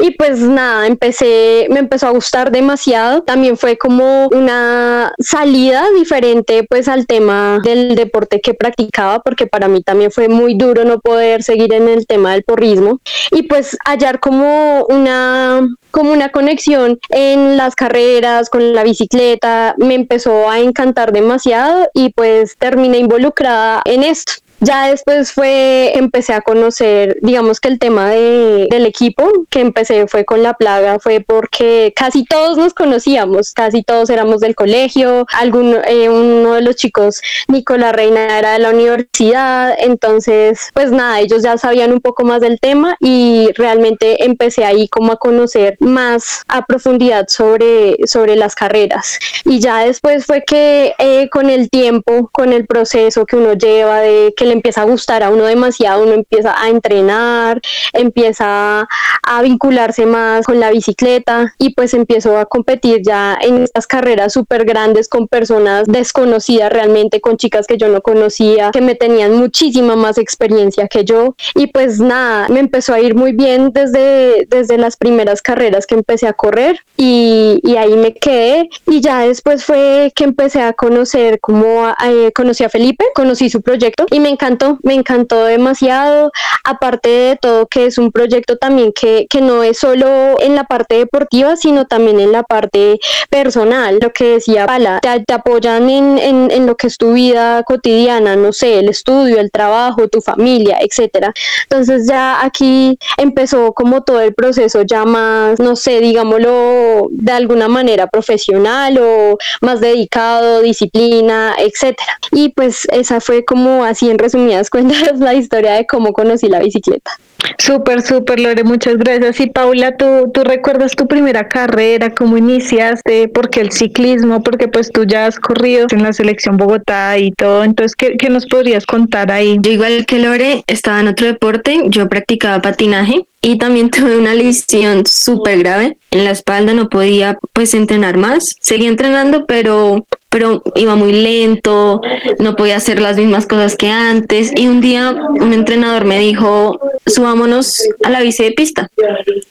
Y 0.00 0.10
pues 0.12 0.40
nada, 0.40 0.88
empecé, 0.88 1.68
me 1.70 1.78
empezó 1.78 2.08
a 2.08 2.10
gustar 2.10 2.50
demasiado. 2.50 3.22
También 3.22 3.56
fue 3.56 3.78
como 3.78 4.26
una 4.28 5.12
salida 5.20 5.84
diferente 6.00 6.64
pues 6.68 6.88
al 6.88 7.06
tema 7.06 7.60
del 7.62 7.94
deporte 7.94 8.40
que 8.40 8.54
practicaba 8.54 9.20
porque 9.20 9.46
para 9.46 9.68
mí 9.68 9.82
también 9.82 10.10
fue 10.10 10.28
muy 10.28 10.54
duro 10.54 10.84
no 10.84 10.98
poder 10.98 11.42
seguir 11.42 11.72
en 11.72 11.88
el 11.88 12.06
tema 12.06 12.32
del 12.32 12.42
porrismo. 12.42 13.00
Y 13.30 13.44
pues 13.44 13.76
hallar 13.84 14.20
como 14.20 14.84
una 14.86 15.68
como 15.90 16.12
una 16.12 16.30
conexión 16.30 16.98
en 17.10 17.56
las 17.56 17.74
carreras 17.74 18.48
con 18.48 18.74
la 18.74 18.84
bicicleta 18.84 19.74
me 19.78 19.94
empezó 19.94 20.48
a 20.48 20.60
encantar 20.60 21.12
demasiado 21.12 21.88
y 21.94 22.12
pues 22.12 22.56
terminé 22.58 22.98
involucrada 22.98 23.82
en 23.84 24.04
esto 24.04 24.34
ya 24.60 24.88
después 24.88 25.32
fue, 25.32 25.92
empecé 25.96 26.34
a 26.34 26.42
conocer, 26.42 27.18
digamos 27.22 27.60
que 27.60 27.68
el 27.68 27.78
tema 27.78 28.10
de, 28.10 28.68
del 28.70 28.86
equipo 28.86 29.26
que 29.48 29.60
empecé 29.60 30.06
fue 30.06 30.24
con 30.24 30.42
la 30.42 30.54
plaga, 30.54 30.98
fue 30.98 31.20
porque 31.20 31.92
casi 31.96 32.24
todos 32.24 32.58
nos 32.58 32.74
conocíamos, 32.74 33.52
casi 33.52 33.82
todos 33.82 34.10
éramos 34.10 34.40
del 34.40 34.54
colegio, 34.54 35.26
algún, 35.32 35.76
eh, 35.86 36.08
uno 36.08 36.54
de 36.54 36.62
los 36.62 36.76
chicos, 36.76 37.22
Nicolás 37.48 37.94
Reina, 37.94 38.38
era 38.38 38.52
de 38.52 38.58
la 38.58 38.70
universidad, 38.70 39.74
entonces 39.78 40.68
pues 40.74 40.92
nada, 40.92 41.20
ellos 41.20 41.42
ya 41.42 41.56
sabían 41.56 41.92
un 41.92 42.00
poco 42.00 42.24
más 42.24 42.40
del 42.40 42.60
tema 42.60 42.96
y 43.00 43.48
realmente 43.54 44.24
empecé 44.24 44.64
ahí 44.64 44.88
como 44.88 45.12
a 45.12 45.16
conocer 45.16 45.76
más 45.80 46.42
a 46.48 46.66
profundidad 46.66 47.26
sobre, 47.28 47.96
sobre 48.06 48.36
las 48.36 48.54
carreras. 48.54 49.18
Y 49.44 49.60
ya 49.60 49.78
después 49.78 50.26
fue 50.26 50.44
que 50.44 50.94
eh, 50.98 51.28
con 51.30 51.48
el 51.48 51.70
tiempo, 51.70 52.28
con 52.32 52.52
el 52.52 52.66
proceso 52.66 53.24
que 53.24 53.36
uno 53.36 53.54
lleva 53.54 54.00
de 54.00 54.34
que 54.36 54.49
le 54.50 54.54
empieza 54.54 54.82
a 54.82 54.84
gustar 54.84 55.22
a 55.22 55.30
uno 55.30 55.44
demasiado, 55.44 56.02
uno 56.02 56.12
empieza 56.12 56.60
a 56.60 56.68
entrenar, 56.68 57.60
empieza 57.92 58.88
a 59.22 59.42
vincularse 59.42 60.06
más 60.06 60.44
con 60.44 60.58
la 60.58 60.70
bicicleta 60.70 61.54
y 61.58 61.74
pues 61.74 61.94
empiezo 61.94 62.36
a 62.36 62.46
competir 62.46 63.00
ya 63.02 63.38
en 63.40 63.62
estas 63.62 63.86
carreras 63.86 64.32
súper 64.32 64.64
grandes 64.64 65.08
con 65.08 65.28
personas 65.28 65.84
desconocidas 65.86 66.72
realmente, 66.72 67.20
con 67.20 67.36
chicas 67.36 67.66
que 67.66 67.76
yo 67.76 67.88
no 67.88 68.00
conocía, 68.00 68.70
que 68.72 68.80
me 68.80 68.96
tenían 68.96 69.34
muchísima 69.34 69.94
más 69.94 70.18
experiencia 70.18 70.88
que 70.88 71.04
yo. 71.04 71.36
Y 71.54 71.68
pues 71.68 72.00
nada, 72.00 72.48
me 72.48 72.58
empezó 72.58 72.92
a 72.94 73.00
ir 73.00 73.14
muy 73.14 73.32
bien 73.32 73.70
desde, 73.72 74.46
desde 74.48 74.78
las 74.78 74.96
primeras 74.96 75.42
carreras 75.42 75.86
que 75.86 75.94
empecé 75.94 76.26
a 76.26 76.32
correr 76.32 76.80
y, 76.96 77.60
y 77.62 77.76
ahí 77.76 77.94
me 77.94 78.14
quedé. 78.14 78.68
Y 78.88 79.00
ya 79.00 79.20
después 79.20 79.64
fue 79.64 80.12
que 80.16 80.24
empecé 80.24 80.60
a 80.60 80.72
conocer 80.72 81.38
como 81.38 81.94
eh, 82.04 82.32
conocí 82.34 82.64
a 82.64 82.68
Felipe, 82.68 83.04
conocí 83.14 83.48
su 83.48 83.62
proyecto 83.62 84.06
y 84.10 84.18
me 84.18 84.28
encantó, 84.40 84.78
me 84.82 84.94
encantó 84.94 85.44
demasiado, 85.44 86.32
aparte 86.64 87.08
de 87.08 87.36
todo 87.36 87.66
que 87.66 87.86
es 87.86 87.98
un 87.98 88.10
proyecto 88.10 88.56
también 88.56 88.92
que, 88.92 89.26
que 89.28 89.40
no 89.40 89.62
es 89.62 89.78
solo 89.78 90.40
en 90.40 90.54
la 90.54 90.64
parte 90.64 90.96
deportiva, 90.96 91.56
sino 91.56 91.86
también 91.86 92.20
en 92.20 92.32
la 92.32 92.42
parte 92.42 92.98
personal, 93.28 93.98
lo 94.00 94.12
que 94.12 94.34
decía 94.34 94.66
Pala, 94.66 95.00
te, 95.00 95.32
apoyan 95.32 95.88
en, 95.90 96.18
en, 96.18 96.50
en, 96.50 96.66
lo 96.66 96.76
que 96.76 96.86
es 96.86 96.96
tu 96.96 97.12
vida 97.12 97.62
cotidiana, 97.64 98.36
no 98.36 98.52
sé, 98.52 98.78
el 98.78 98.88
estudio, 98.88 99.38
el 99.40 99.50
trabajo, 99.50 100.08
tu 100.08 100.20
familia, 100.20 100.78
etcétera. 100.80 101.32
Entonces 101.64 102.06
ya 102.08 102.42
aquí 102.42 102.98
empezó 103.16 103.72
como 103.72 104.02
todo 104.02 104.20
el 104.20 104.34
proceso 104.34 104.82
ya 104.82 105.04
más, 105.04 105.60
no 105.60 105.76
sé, 105.76 106.00
digámoslo 106.00 107.08
de 107.10 107.32
alguna 107.32 107.68
manera 107.68 108.06
profesional 108.06 108.98
o 108.98 109.38
más 109.60 109.80
dedicado, 109.80 110.62
disciplina, 110.62 111.54
etcétera. 111.58 112.18
Y 112.32 112.50
pues 112.50 112.86
esa 112.92 113.20
fue 113.20 113.44
como 113.44 113.84
así 113.84 114.10
en 114.10 114.18
resumidas 114.30 114.70
cuentas 114.70 115.18
la 115.18 115.34
historia 115.34 115.72
de 115.72 115.86
cómo 115.86 116.12
conocí 116.12 116.48
la 116.48 116.60
bicicleta. 116.60 117.10
Súper, 117.58 118.02
súper, 118.02 118.38
Lore, 118.38 118.64
muchas 118.64 118.96
gracias. 118.96 119.40
Y 119.40 119.46
Paula, 119.48 119.96
¿tú, 119.96 120.30
¿tú 120.32 120.44
recuerdas 120.44 120.94
tu 120.94 121.06
primera 121.08 121.48
carrera? 121.48 122.14
¿Cómo 122.14 122.36
iniciaste? 122.36 123.28
¿Por 123.28 123.50
qué 123.50 123.60
el 123.60 123.72
ciclismo? 123.72 124.42
Porque 124.42 124.68
pues 124.68 124.90
tú 124.90 125.04
ya 125.04 125.26
has 125.26 125.38
corrido 125.38 125.86
en 125.90 126.02
la 126.02 126.12
selección 126.12 126.56
Bogotá 126.56 127.18
y 127.18 127.32
todo. 127.32 127.64
Entonces, 127.64 127.96
¿qué, 127.96 128.16
qué 128.16 128.28
nos 128.28 128.46
podrías 128.46 128.86
contar 128.86 129.32
ahí? 129.32 129.58
Yo 129.60 129.72
igual 129.72 130.06
que 130.06 130.18
Lore, 130.18 130.64
estaba 130.66 131.00
en 131.00 131.08
otro 131.08 131.26
deporte, 131.26 131.80
yo 131.86 132.08
practicaba 132.08 132.62
patinaje 132.62 133.26
y 133.42 133.58
también 133.58 133.90
tuve 133.90 134.18
una 134.18 134.34
lesión 134.34 135.04
súper 135.06 135.58
grave 135.60 135.96
en 136.10 136.24
la 136.24 136.30
espalda, 136.30 136.74
no 136.74 136.88
podía 136.88 137.38
pues 137.52 137.74
entrenar 137.74 138.16
más. 138.16 138.54
Seguía 138.60 138.88
entrenando, 138.88 139.46
pero 139.46 140.04
pero 140.30 140.62
iba 140.76 140.94
muy 140.94 141.12
lento, 141.12 142.00
no 142.38 142.56
podía 142.56 142.76
hacer 142.76 143.00
las 143.00 143.16
mismas 143.16 143.46
cosas 143.46 143.76
que 143.76 143.88
antes. 143.88 144.52
Y 144.56 144.68
un 144.68 144.80
día 144.80 145.10
un 145.10 145.52
entrenador 145.52 146.04
me 146.04 146.20
dijo, 146.20 146.78
subámonos 147.04 147.82
a 148.04 148.10
la 148.10 148.20
bici 148.20 148.44
de 148.44 148.52
pista. 148.52 148.88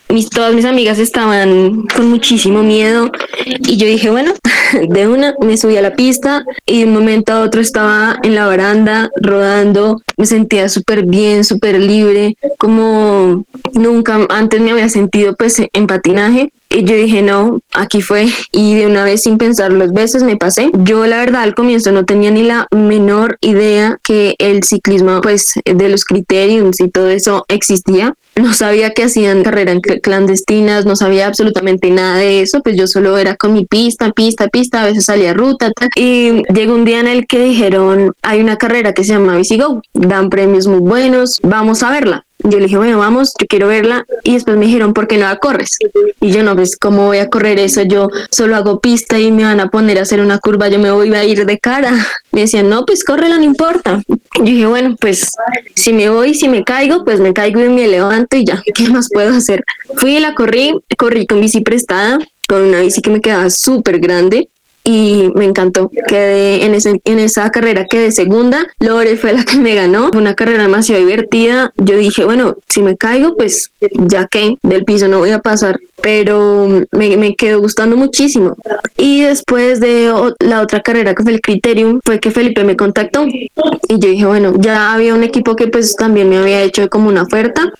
Mis, 0.07 0.29
todas 0.29 0.55
mis 0.55 0.65
amigas 0.65 0.97
estaban 0.97 1.85
con 1.95 2.09
muchísimo 2.09 2.63
miedo 2.63 3.11
y 3.45 3.77
yo 3.77 3.85
dije, 3.87 4.09
bueno, 4.09 4.33
de 4.89 5.07
una 5.07 5.35
me 5.41 5.57
subí 5.57 5.75
a 5.75 5.81
la 5.81 5.95
pista 5.95 6.45
y 6.65 6.79
de 6.79 6.85
un 6.85 6.93
momento 6.93 7.33
a 7.33 7.41
otro 7.41 7.59
estaba 7.59 8.17
en 8.23 8.35
la 8.35 8.47
baranda 8.47 9.09
rodando, 9.21 10.01
me 10.17 10.25
sentía 10.25 10.69
súper 10.69 11.03
bien, 11.03 11.43
súper 11.43 11.77
libre, 11.77 12.37
como 12.57 13.43
nunca 13.73 14.25
antes 14.29 14.61
me 14.61 14.71
había 14.71 14.87
sentido 14.87 15.35
pues 15.35 15.61
en 15.73 15.87
patinaje 15.87 16.51
y 16.69 16.83
yo 16.83 16.95
dije, 16.95 17.21
no, 17.23 17.61
aquí 17.73 18.01
fue. 18.01 18.27
Y 18.51 18.75
de 18.75 18.85
una 18.85 19.03
vez 19.03 19.23
sin 19.23 19.37
pensar 19.37 19.71
los 19.71 19.91
veces 19.91 20.23
me 20.23 20.37
pasé. 20.37 20.71
Yo 20.83 21.05
la 21.07 21.17
verdad 21.17 21.41
al 21.41 21.55
comienzo 21.55 21.91
no 21.91 22.05
tenía 22.05 22.29
ni 22.29 22.43
la 22.43 22.67
menor 22.71 23.37
idea 23.41 23.97
que 24.03 24.35
el 24.37 24.63
ciclismo, 24.63 25.21
pues 25.21 25.53
de 25.65 25.89
los 25.89 26.05
criterios 26.05 26.79
y 26.79 26.89
todo 26.89 27.09
eso 27.09 27.45
existía. 27.47 28.13
No 28.35 28.53
sabía 28.53 28.91
que 28.91 29.03
hacían 29.03 29.43
carreras 29.43 29.79
clandestinas, 30.01 30.85
no 30.85 30.95
sabía 30.95 31.27
absolutamente 31.27 31.89
nada 31.89 32.17
de 32.17 32.41
eso, 32.41 32.61
pues 32.61 32.77
yo 32.77 32.87
solo 32.87 33.17
era 33.17 33.35
con 33.35 33.53
mi 33.53 33.65
pista, 33.65 34.11
pista, 34.11 34.47
pista, 34.47 34.83
a 34.83 34.85
veces 34.85 35.05
salía 35.05 35.33
ruta. 35.33 35.71
Y 35.95 36.43
llegó 36.53 36.75
un 36.75 36.85
día 36.85 36.99
en 36.99 37.07
el 37.07 37.27
que 37.27 37.39
dijeron, 37.43 38.13
hay 38.21 38.39
una 38.39 38.57
carrera 38.57 38.93
que 38.93 39.03
se 39.03 39.13
llama 39.13 39.37
Go, 39.57 39.81
dan 39.93 40.29
premios 40.29 40.67
muy 40.67 40.79
buenos, 40.79 41.39
vamos 41.41 41.83
a 41.83 41.91
verla. 41.91 42.25
Yo 42.41 42.57
le 42.57 42.65
dije, 42.65 42.77
bueno, 42.77 42.97
vamos, 42.97 43.33
yo 43.37 43.47
quiero 43.47 43.67
verla. 43.67 44.05
Y 44.23 44.33
después 44.33 44.55
me 44.55 44.65
dijeron, 44.65 44.93
¿por 44.93 45.07
qué 45.07 45.17
no 45.17 45.25
la 45.25 45.37
corres? 45.37 45.77
Y 46.21 46.31
yo 46.31 46.41
no, 46.41 46.55
pues, 46.55 46.77
¿cómo 46.77 47.07
voy 47.07 47.17
a 47.17 47.29
correr 47.29 47.59
eso? 47.59 47.81
Yo 47.81 48.09
solo 48.31 48.55
hago 48.55 48.79
pista 48.79 49.19
y 49.19 49.31
me 49.31 49.43
van 49.43 49.59
a 49.59 49.69
poner 49.69 49.99
a 49.99 50.03
hacer 50.03 50.21
una 50.21 50.39
curva, 50.39 50.69
yo 50.69 50.79
me 50.79 50.89
voy 50.89 51.13
a 51.13 51.25
ir 51.25 51.45
de 51.45 51.59
cara. 51.59 51.91
Me 52.31 52.41
decían, 52.41 52.69
no, 52.69 52.85
pues 52.85 53.03
córrela, 53.03 53.37
no 53.37 53.43
importa. 53.43 54.03
Yo 54.07 54.43
dije, 54.43 54.67
bueno, 54.67 54.95
pues 54.99 55.31
si 55.73 55.93
me 55.93 56.09
voy, 56.09 56.35
si 56.35 56.47
me 56.47 56.63
caigo, 56.63 57.03
pues 57.03 57.19
me 57.19 57.33
caigo 57.33 57.59
y 57.59 57.69
me 57.69 57.87
levanto 57.87 58.37
y 58.37 58.45
ya, 58.45 58.61
¿qué 58.75 58.87
más 58.89 59.09
puedo 59.11 59.33
hacer? 59.33 59.63
Fui 59.95 60.17
y 60.17 60.19
la 60.19 60.35
corrí, 60.35 60.75
corrí 60.95 61.25
con 61.25 61.41
bici 61.41 61.61
prestada, 61.61 62.19
con 62.47 62.61
una 62.61 62.81
bici 62.81 63.01
que 63.01 63.09
me 63.09 63.19
quedaba 63.19 63.49
súper 63.49 63.99
grande 63.99 64.47
y 64.89 65.31
me 65.35 65.45
encantó. 65.45 65.91
Quedé 66.07 66.65
en, 66.65 66.73
ese, 66.73 66.99
en 67.03 67.19
esa 67.19 67.51
carrera, 67.51 67.85
quedé 67.85 68.11
segunda. 68.11 68.67
Lore 68.79 69.17
fue 69.17 69.33
la 69.33 69.43
que 69.43 69.57
me 69.57 69.75
ganó. 69.75 70.09
Fue 70.09 70.19
una 70.19 70.33
carrera 70.33 70.63
demasiado 70.63 71.05
divertida. 71.05 71.71
Yo 71.77 71.95
dije, 71.95 72.25
bueno, 72.25 72.57
si 72.67 72.81
me 72.81 72.97
caigo, 72.97 73.35
pues 73.35 73.71
ya 73.79 74.25
que 74.25 74.57
del 74.63 74.85
piso 74.85 75.07
no 75.07 75.19
voy 75.19 75.29
a 75.29 75.39
pasar. 75.39 75.79
Pero 76.01 76.67
me, 76.91 77.17
me 77.17 77.35
quedó 77.35 77.59
gustando 77.59 77.97
muchísimo. 77.97 78.55
Y 78.97 79.21
después 79.21 79.79
de 79.79 80.11
la 80.39 80.61
otra 80.61 80.79
carrera 80.81 81.13
que 81.13 81.23
fue 81.23 81.33
el 81.33 81.41
Criterium, 81.41 81.99
fue 82.03 82.19
que 82.19 82.31
Felipe 82.31 82.63
me 82.63 82.75
contactó. 82.75 83.27
Y 83.27 83.49
yo 83.87 84.09
dije, 84.09 84.25
bueno, 84.25 84.53
ya 84.57 84.93
había 84.93 85.13
un 85.13 85.23
equipo 85.23 85.55
que 85.55 85.67
pues 85.67 85.95
también 85.95 86.29
me 86.29 86.37
había 86.37 86.63
hecho 86.63 86.89
como 86.89 87.09
una 87.09 87.23
oferta. 87.23 87.71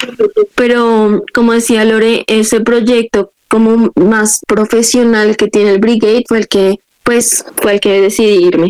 Pero 0.54 1.24
como 1.34 1.54
decía 1.54 1.86
Lore, 1.86 2.24
ese 2.28 2.60
proyecto 2.60 3.32
como 3.48 3.92
más 3.96 4.42
profesional 4.48 5.36
que 5.36 5.48
tiene 5.48 5.72
el 5.72 5.80
Brigade 5.80 6.25
fue 6.28 6.38
el 6.38 6.48
que 6.48 6.80
pues 7.10 7.44
fue 7.56 7.80
que 7.80 8.01
decidí 8.01 8.46
irme. 8.46 8.70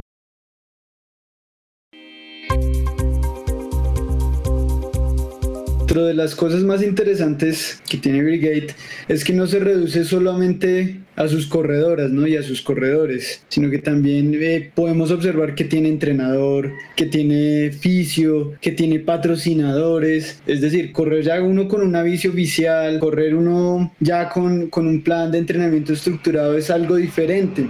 Dentro 5.80 6.06
de 6.06 6.14
las 6.14 6.36
cosas 6.36 6.64
más 6.64 6.82
interesantes 6.82 7.82
que 7.90 7.98
tiene 7.98 8.24
Brigade 8.24 8.68
es 9.10 9.26
que 9.26 9.34
no 9.34 9.46
se 9.46 9.60
reduce 9.60 10.06
solamente 10.06 11.02
a 11.20 11.28
sus 11.28 11.48
corredoras 11.48 12.12
¿no? 12.12 12.26
y 12.26 12.38
a 12.38 12.44
sus 12.44 12.62
corredores, 12.62 13.44
sino 13.50 13.70
que 13.70 13.80
también 13.80 14.34
eh, 14.42 14.72
podemos 14.74 15.12
observar 15.12 15.54
que 15.54 15.66
tiene 15.66 15.90
entrenador, 15.90 16.72
que 16.96 17.08
tiene 17.08 17.72
fisio, 17.72 18.54
que 18.62 18.72
tiene 18.72 19.00
patrocinadores, 19.00 20.42
es 20.48 20.62
decir, 20.62 20.94
correr 20.94 21.24
ya 21.24 21.44
uno 21.44 21.68
con 21.68 21.82
una 21.82 22.04
vicio 22.04 22.32
oficial, 22.32 23.00
correr 23.00 23.36
uno 23.36 23.92
ya 24.00 24.30
con, 24.30 24.70
con 24.70 24.88
un 24.88 25.04
plan 25.04 25.30
de 25.30 25.40
entrenamiento 25.40 25.92
estructurado 25.92 26.58
es 26.58 26.72
algo 26.72 26.96
diferente. 26.96 27.68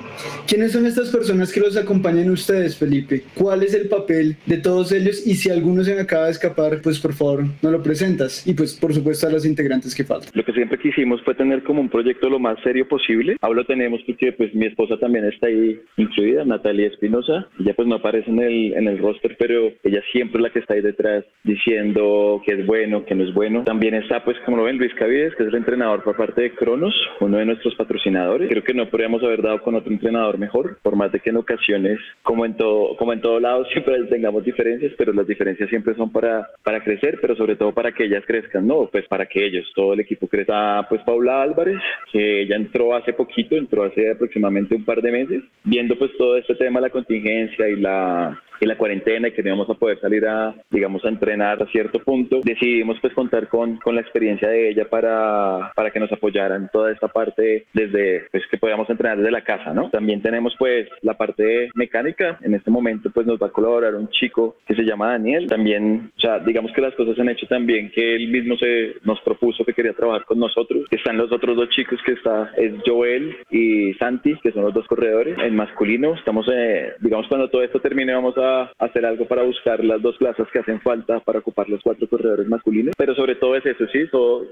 ¿Quiénes 0.47 0.71
son 0.71 0.85
estas 0.85 1.09
personas 1.09 1.51
que 1.51 1.59
los 1.59 1.75
acompañan 1.75 2.29
ustedes, 2.29 2.77
Felipe? 2.77 3.23
¿Cuál 3.33 3.63
es 3.63 3.73
el 3.73 3.89
papel 3.89 4.37
de 4.45 4.57
todos 4.57 4.91
ellos? 4.91 5.25
Y 5.25 5.33
si 5.33 5.49
alguno 5.49 5.83
se 5.83 5.95
me 5.95 6.01
acaba 6.01 6.25
de 6.25 6.31
escapar, 6.33 6.81
pues 6.83 6.99
por 6.99 7.13
favor, 7.13 7.45
no 7.63 7.71
lo 7.71 7.81
presentas. 7.81 8.45
Y 8.45 8.53
pues 8.53 8.75
por 8.75 8.93
supuesto 8.93 9.25
a 9.25 9.31
los 9.31 9.43
integrantes 9.43 9.95
que 9.95 10.03
faltan. 10.03 10.29
Lo 10.35 10.45
que 10.45 10.53
siempre 10.53 10.77
quisimos 10.77 11.23
fue 11.23 11.33
tener 11.33 11.63
como 11.63 11.81
un 11.81 11.89
proyecto 11.89 12.29
lo 12.29 12.37
más 12.37 12.59
serio 12.63 12.87
posible 12.87 13.38
Hablo 13.41 13.63
tenemos 13.63 14.01
porque 14.05 14.33
pues 14.33 14.53
mi 14.53 14.65
esposa 14.65 14.97
también 14.97 15.25
está 15.25 15.47
ahí 15.47 15.79
incluida, 15.97 16.43
Natalia 16.43 16.87
Espinosa. 16.87 17.47
Ella 17.59 17.73
pues 17.73 17.87
no 17.87 17.95
aparece 17.95 18.29
en 18.29 18.39
el, 18.39 18.73
en 18.73 18.87
el 18.87 18.97
roster, 18.97 19.35
pero 19.39 19.71
ella 19.83 20.01
siempre 20.11 20.39
es 20.39 20.43
la 20.43 20.49
que 20.49 20.59
está 20.59 20.73
ahí 20.73 20.81
detrás 20.81 21.23
diciendo 21.43 22.41
que 22.45 22.53
es 22.53 22.65
bueno, 22.65 23.05
que 23.05 23.15
no 23.15 23.23
es 23.23 23.33
bueno. 23.33 23.63
También 23.63 23.95
está 23.95 24.23
pues 24.25 24.37
como 24.45 24.57
lo 24.57 24.63
ven 24.63 24.77
Luis 24.77 24.93
Cavides, 24.95 25.35
que 25.35 25.43
es 25.43 25.49
el 25.49 25.55
entrenador 25.55 26.03
por 26.03 26.17
parte 26.17 26.41
de 26.41 26.51
Cronos, 26.51 26.93
uno 27.21 27.37
de 27.37 27.45
nuestros 27.45 27.75
patrocinadores. 27.75 28.49
Creo 28.49 28.63
que 28.63 28.73
no 28.73 28.89
podríamos 28.89 29.23
haber 29.23 29.41
dado 29.41 29.61
con 29.61 29.75
otro 29.75 29.91
entrenador 29.91 30.37
mejor, 30.37 30.77
por 30.81 30.95
más 30.95 31.11
de 31.11 31.19
que 31.19 31.29
en 31.29 31.37
ocasiones, 31.37 31.99
como 32.23 32.45
en 32.45 32.57
todo, 32.57 32.97
como 32.97 33.13
en 33.13 33.21
todo 33.21 33.39
lado, 33.39 33.65
siempre 33.71 34.03
tengamos 34.09 34.43
diferencias, 34.43 34.93
pero 34.97 35.13
las 35.13 35.27
diferencias 35.27 35.69
siempre 35.69 35.95
son 35.95 36.11
para, 36.11 36.47
para 36.63 36.83
crecer, 36.83 37.19
pero 37.21 37.35
sobre 37.35 37.55
todo 37.55 37.73
para 37.73 37.93
que 37.93 38.05
ellas 38.05 38.23
crezcan, 38.25 38.67
no, 38.67 38.89
pues 38.91 39.07
para 39.07 39.25
que 39.27 39.45
ellos, 39.45 39.65
todo 39.75 39.93
el 39.93 40.01
equipo 40.01 40.27
crezca. 40.27 40.85
Pues 40.89 41.01
Paula 41.03 41.41
Álvarez, 41.41 41.79
que 42.11 42.41
ella 42.41 42.55
entró 42.55 42.95
hace 42.95 43.13
poco 43.19 43.55
entró 43.55 43.83
hace 43.83 44.11
aproximadamente 44.11 44.75
un 44.75 44.85
par 44.85 45.01
de 45.01 45.11
meses, 45.11 45.43
viendo 45.63 45.97
pues 45.97 46.11
todo 46.17 46.37
este 46.37 46.55
tema 46.55 46.79
de 46.79 46.87
la 46.87 46.91
contingencia 46.91 47.67
y 47.67 47.75
la 47.75 48.41
en 48.65 48.69
la 48.69 48.77
cuarentena 48.77 49.27
y 49.27 49.31
que 49.31 49.41
no 49.41 49.49
íbamos 49.49 49.69
a 49.69 49.73
poder 49.75 49.99
salir 49.99 50.25
a, 50.25 50.53
digamos, 50.69 51.03
a 51.05 51.09
entrenar 51.09 51.61
a 51.61 51.67
cierto 51.67 51.99
punto, 51.99 52.41
decidimos 52.43 52.97
pues 53.01 53.13
contar 53.13 53.47
con, 53.47 53.77
con 53.77 53.95
la 53.95 54.01
experiencia 54.01 54.49
de 54.49 54.69
ella 54.69 54.89
para, 54.89 55.71
para 55.75 55.91
que 55.91 55.99
nos 55.99 56.11
apoyara 56.11 56.55
en 56.55 56.69
toda 56.69 56.91
esta 56.91 57.07
parte 57.07 57.65
desde, 57.73 58.27
pues 58.31 58.43
que 58.49 58.57
podíamos 58.57 58.89
entrenar 58.89 59.17
desde 59.17 59.31
la 59.31 59.43
casa, 59.43 59.73
¿no? 59.73 59.89
También 59.89 60.21
tenemos 60.21 60.55
pues 60.57 60.87
la 61.01 61.15
parte 61.15 61.69
mecánica, 61.75 62.39
en 62.41 62.53
este 62.53 62.71
momento 62.71 63.09
pues 63.11 63.25
nos 63.25 63.41
va 63.41 63.47
a 63.47 63.51
colaborar 63.51 63.95
un 63.95 64.09
chico 64.09 64.57
que 64.67 64.75
se 64.75 64.83
llama 64.83 65.11
Daniel, 65.11 65.47
también, 65.47 66.11
o 66.17 66.19
sea, 66.19 66.39
digamos 66.39 66.71
que 66.73 66.81
las 66.81 66.95
cosas 66.95 67.15
se 67.15 67.21
han 67.21 67.29
hecho 67.29 67.47
también 67.47 67.91
que 67.91 68.15
él 68.15 68.29
mismo 68.29 68.57
se 68.57 68.95
nos 69.03 69.19
propuso 69.21 69.63
que 69.65 69.73
quería 69.73 69.93
trabajar 69.93 70.25
con 70.25 70.39
nosotros, 70.39 70.85
están 70.91 71.17
los 71.17 71.31
otros 71.31 71.55
dos 71.55 71.69
chicos 71.69 71.99
que 72.05 72.13
está, 72.13 72.51
es 72.57 72.73
Joel 72.85 73.35
y 73.49 73.93
Santi, 73.95 74.35
que 74.41 74.51
son 74.51 74.63
los 74.63 74.73
dos 74.73 74.87
corredores, 74.87 75.37
en 75.39 75.55
masculino, 75.55 76.15
estamos, 76.15 76.47
eh, 76.51 76.93
digamos, 76.99 77.27
cuando 77.27 77.49
todo 77.49 77.63
esto 77.63 77.79
termine 77.79 78.13
vamos 78.13 78.37
a 78.37 78.48
hacer 78.77 79.05
algo 79.05 79.25
para 79.27 79.43
buscar 79.43 79.83
las 79.83 80.01
dos 80.01 80.17
plazas 80.17 80.47
que 80.51 80.59
hacen 80.59 80.81
falta 80.81 81.19
para 81.19 81.39
ocupar 81.39 81.69
los 81.69 81.81
cuatro 81.81 82.07
corredores 82.07 82.47
masculinos, 82.47 82.95
pero 82.97 83.15
sobre 83.15 83.35
todo 83.35 83.55
es 83.55 83.65
eso, 83.65 83.85
sí, 83.87 83.99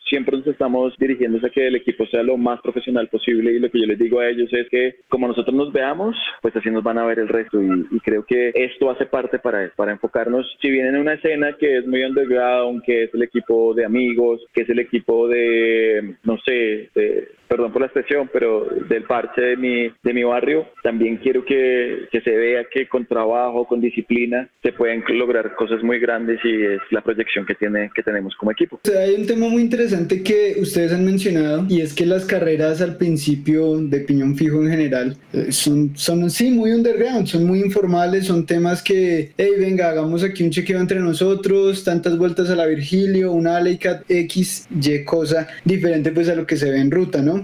siempre 0.07 0.37
nos 0.37 0.47
estamos 0.47 0.93
dirigiéndose 0.97 1.47
a 1.47 1.49
que 1.49 1.67
el 1.67 1.75
equipo 1.75 2.05
sea 2.07 2.23
lo 2.23 2.37
más 2.37 2.61
profesional 2.61 3.07
posible 3.07 3.51
y 3.51 3.59
lo 3.59 3.69
que 3.69 3.79
yo 3.79 3.85
les 3.85 3.99
digo 3.99 4.19
a 4.19 4.29
ellos 4.29 4.51
es 4.51 4.69
que 4.69 4.95
como 5.09 5.27
nosotros 5.27 5.55
nos 5.55 5.71
veamos, 5.71 6.15
pues 6.41 6.55
así 6.55 6.69
nos 6.69 6.83
van 6.83 6.97
a 6.97 7.05
ver 7.05 7.19
el 7.19 7.27
resto 7.27 7.61
y, 7.61 7.99
creo 8.07 8.23
que 8.23 8.51
esto 8.55 8.89
hace 8.89 9.05
parte 9.05 9.39
para 9.39 9.69
para 9.75 9.91
enfocarnos, 9.91 10.45
si 10.61 10.69
bien 10.69 10.87
en 10.87 10.97
una 10.97 11.13
escena 11.13 11.53
que 11.59 11.79
es 11.79 11.87
muy 11.87 12.03
underground, 12.03 12.83
que 12.83 13.03
es 13.03 13.13
el 13.13 13.23
equipo 13.23 13.73
de 13.73 13.85
amigos, 13.85 14.41
que 14.53 14.61
es 14.61 14.69
el 14.69 14.79
equipo 14.79 15.27
de, 15.27 16.15
no 16.23 16.37
sé, 16.45 16.89
de 16.95 17.27
perdón 17.47 17.71
por 17.71 17.81
la 17.81 17.87
expresión, 17.87 18.29
pero 18.31 18.67
del 18.89 19.03
parche 19.03 19.41
de 19.41 19.57
mi, 19.57 19.91
de 20.03 20.13
mi 20.13 20.23
barrio, 20.23 20.67
también 20.83 21.17
quiero 21.17 21.43
que, 21.45 22.07
que, 22.11 22.21
se 22.21 22.31
vea 22.31 22.65
que 22.71 22.87
con 22.87 23.05
trabajo, 23.05 23.65
con 23.65 23.81
disciplina, 23.81 24.49
se 24.61 24.71
pueden 24.73 25.03
lograr 25.09 25.55
cosas 25.55 25.83
muy 25.83 25.99
grandes 25.99 26.39
y 26.43 26.63
es 26.63 26.79
la 26.91 27.01
proyección 27.01 27.45
que, 27.45 27.55
tiene, 27.55 27.89
que 27.93 28.03
tenemos 28.03 28.35
como 28.35 28.51
equipo. 28.51 28.79
hay 28.97 29.15
un 29.15 29.25
tema 29.25 29.47
muy 29.47 29.61
interesante 29.61 30.23
que 30.23 30.55
ustedes 30.59 30.93
han 30.93 31.05
mencionado 31.05 31.65
y 31.69 31.81
es 31.81 31.93
que 31.93 32.05
las 32.05 32.25
carreras 32.25 32.81
al 32.81 32.97
principio 32.97 33.77
de 33.77 33.99
piñón 34.01 34.35
fijo 34.35 34.61
en 34.63 34.69
general 34.69 35.17
eh, 35.33 35.51
son, 35.51 35.95
son 35.95 36.29
sí, 36.29 36.51
muy 36.51 36.71
underground, 36.71 37.27
son 37.27 37.45
muy 37.45 37.59
informales, 37.59 38.25
son 38.25 38.45
temas 38.45 38.81
que, 38.81 39.31
hey, 39.37 39.51
venga, 39.59 39.89
hagamos 39.89 40.23
aquí 40.23 40.43
un 40.43 40.49
chequeo 40.49 40.79
entre 40.79 40.99
nosotros, 40.99 41.83
tantas 41.83 42.17
vueltas 42.17 42.49
a 42.49 42.55
la 42.55 42.65
Virgilio, 42.65 43.31
una 43.31 43.59
Leica 43.59 44.03
X, 44.07 44.67
Y 44.69 45.03
cosa 45.03 45.47
diferente 45.63 46.11
pues 46.11 46.29
a 46.29 46.35
lo 46.35 46.45
que 46.45 46.57
se 46.57 46.71
ve 46.71 46.79
en 46.79 46.91
ruta, 46.91 47.21
¿no? 47.21 47.36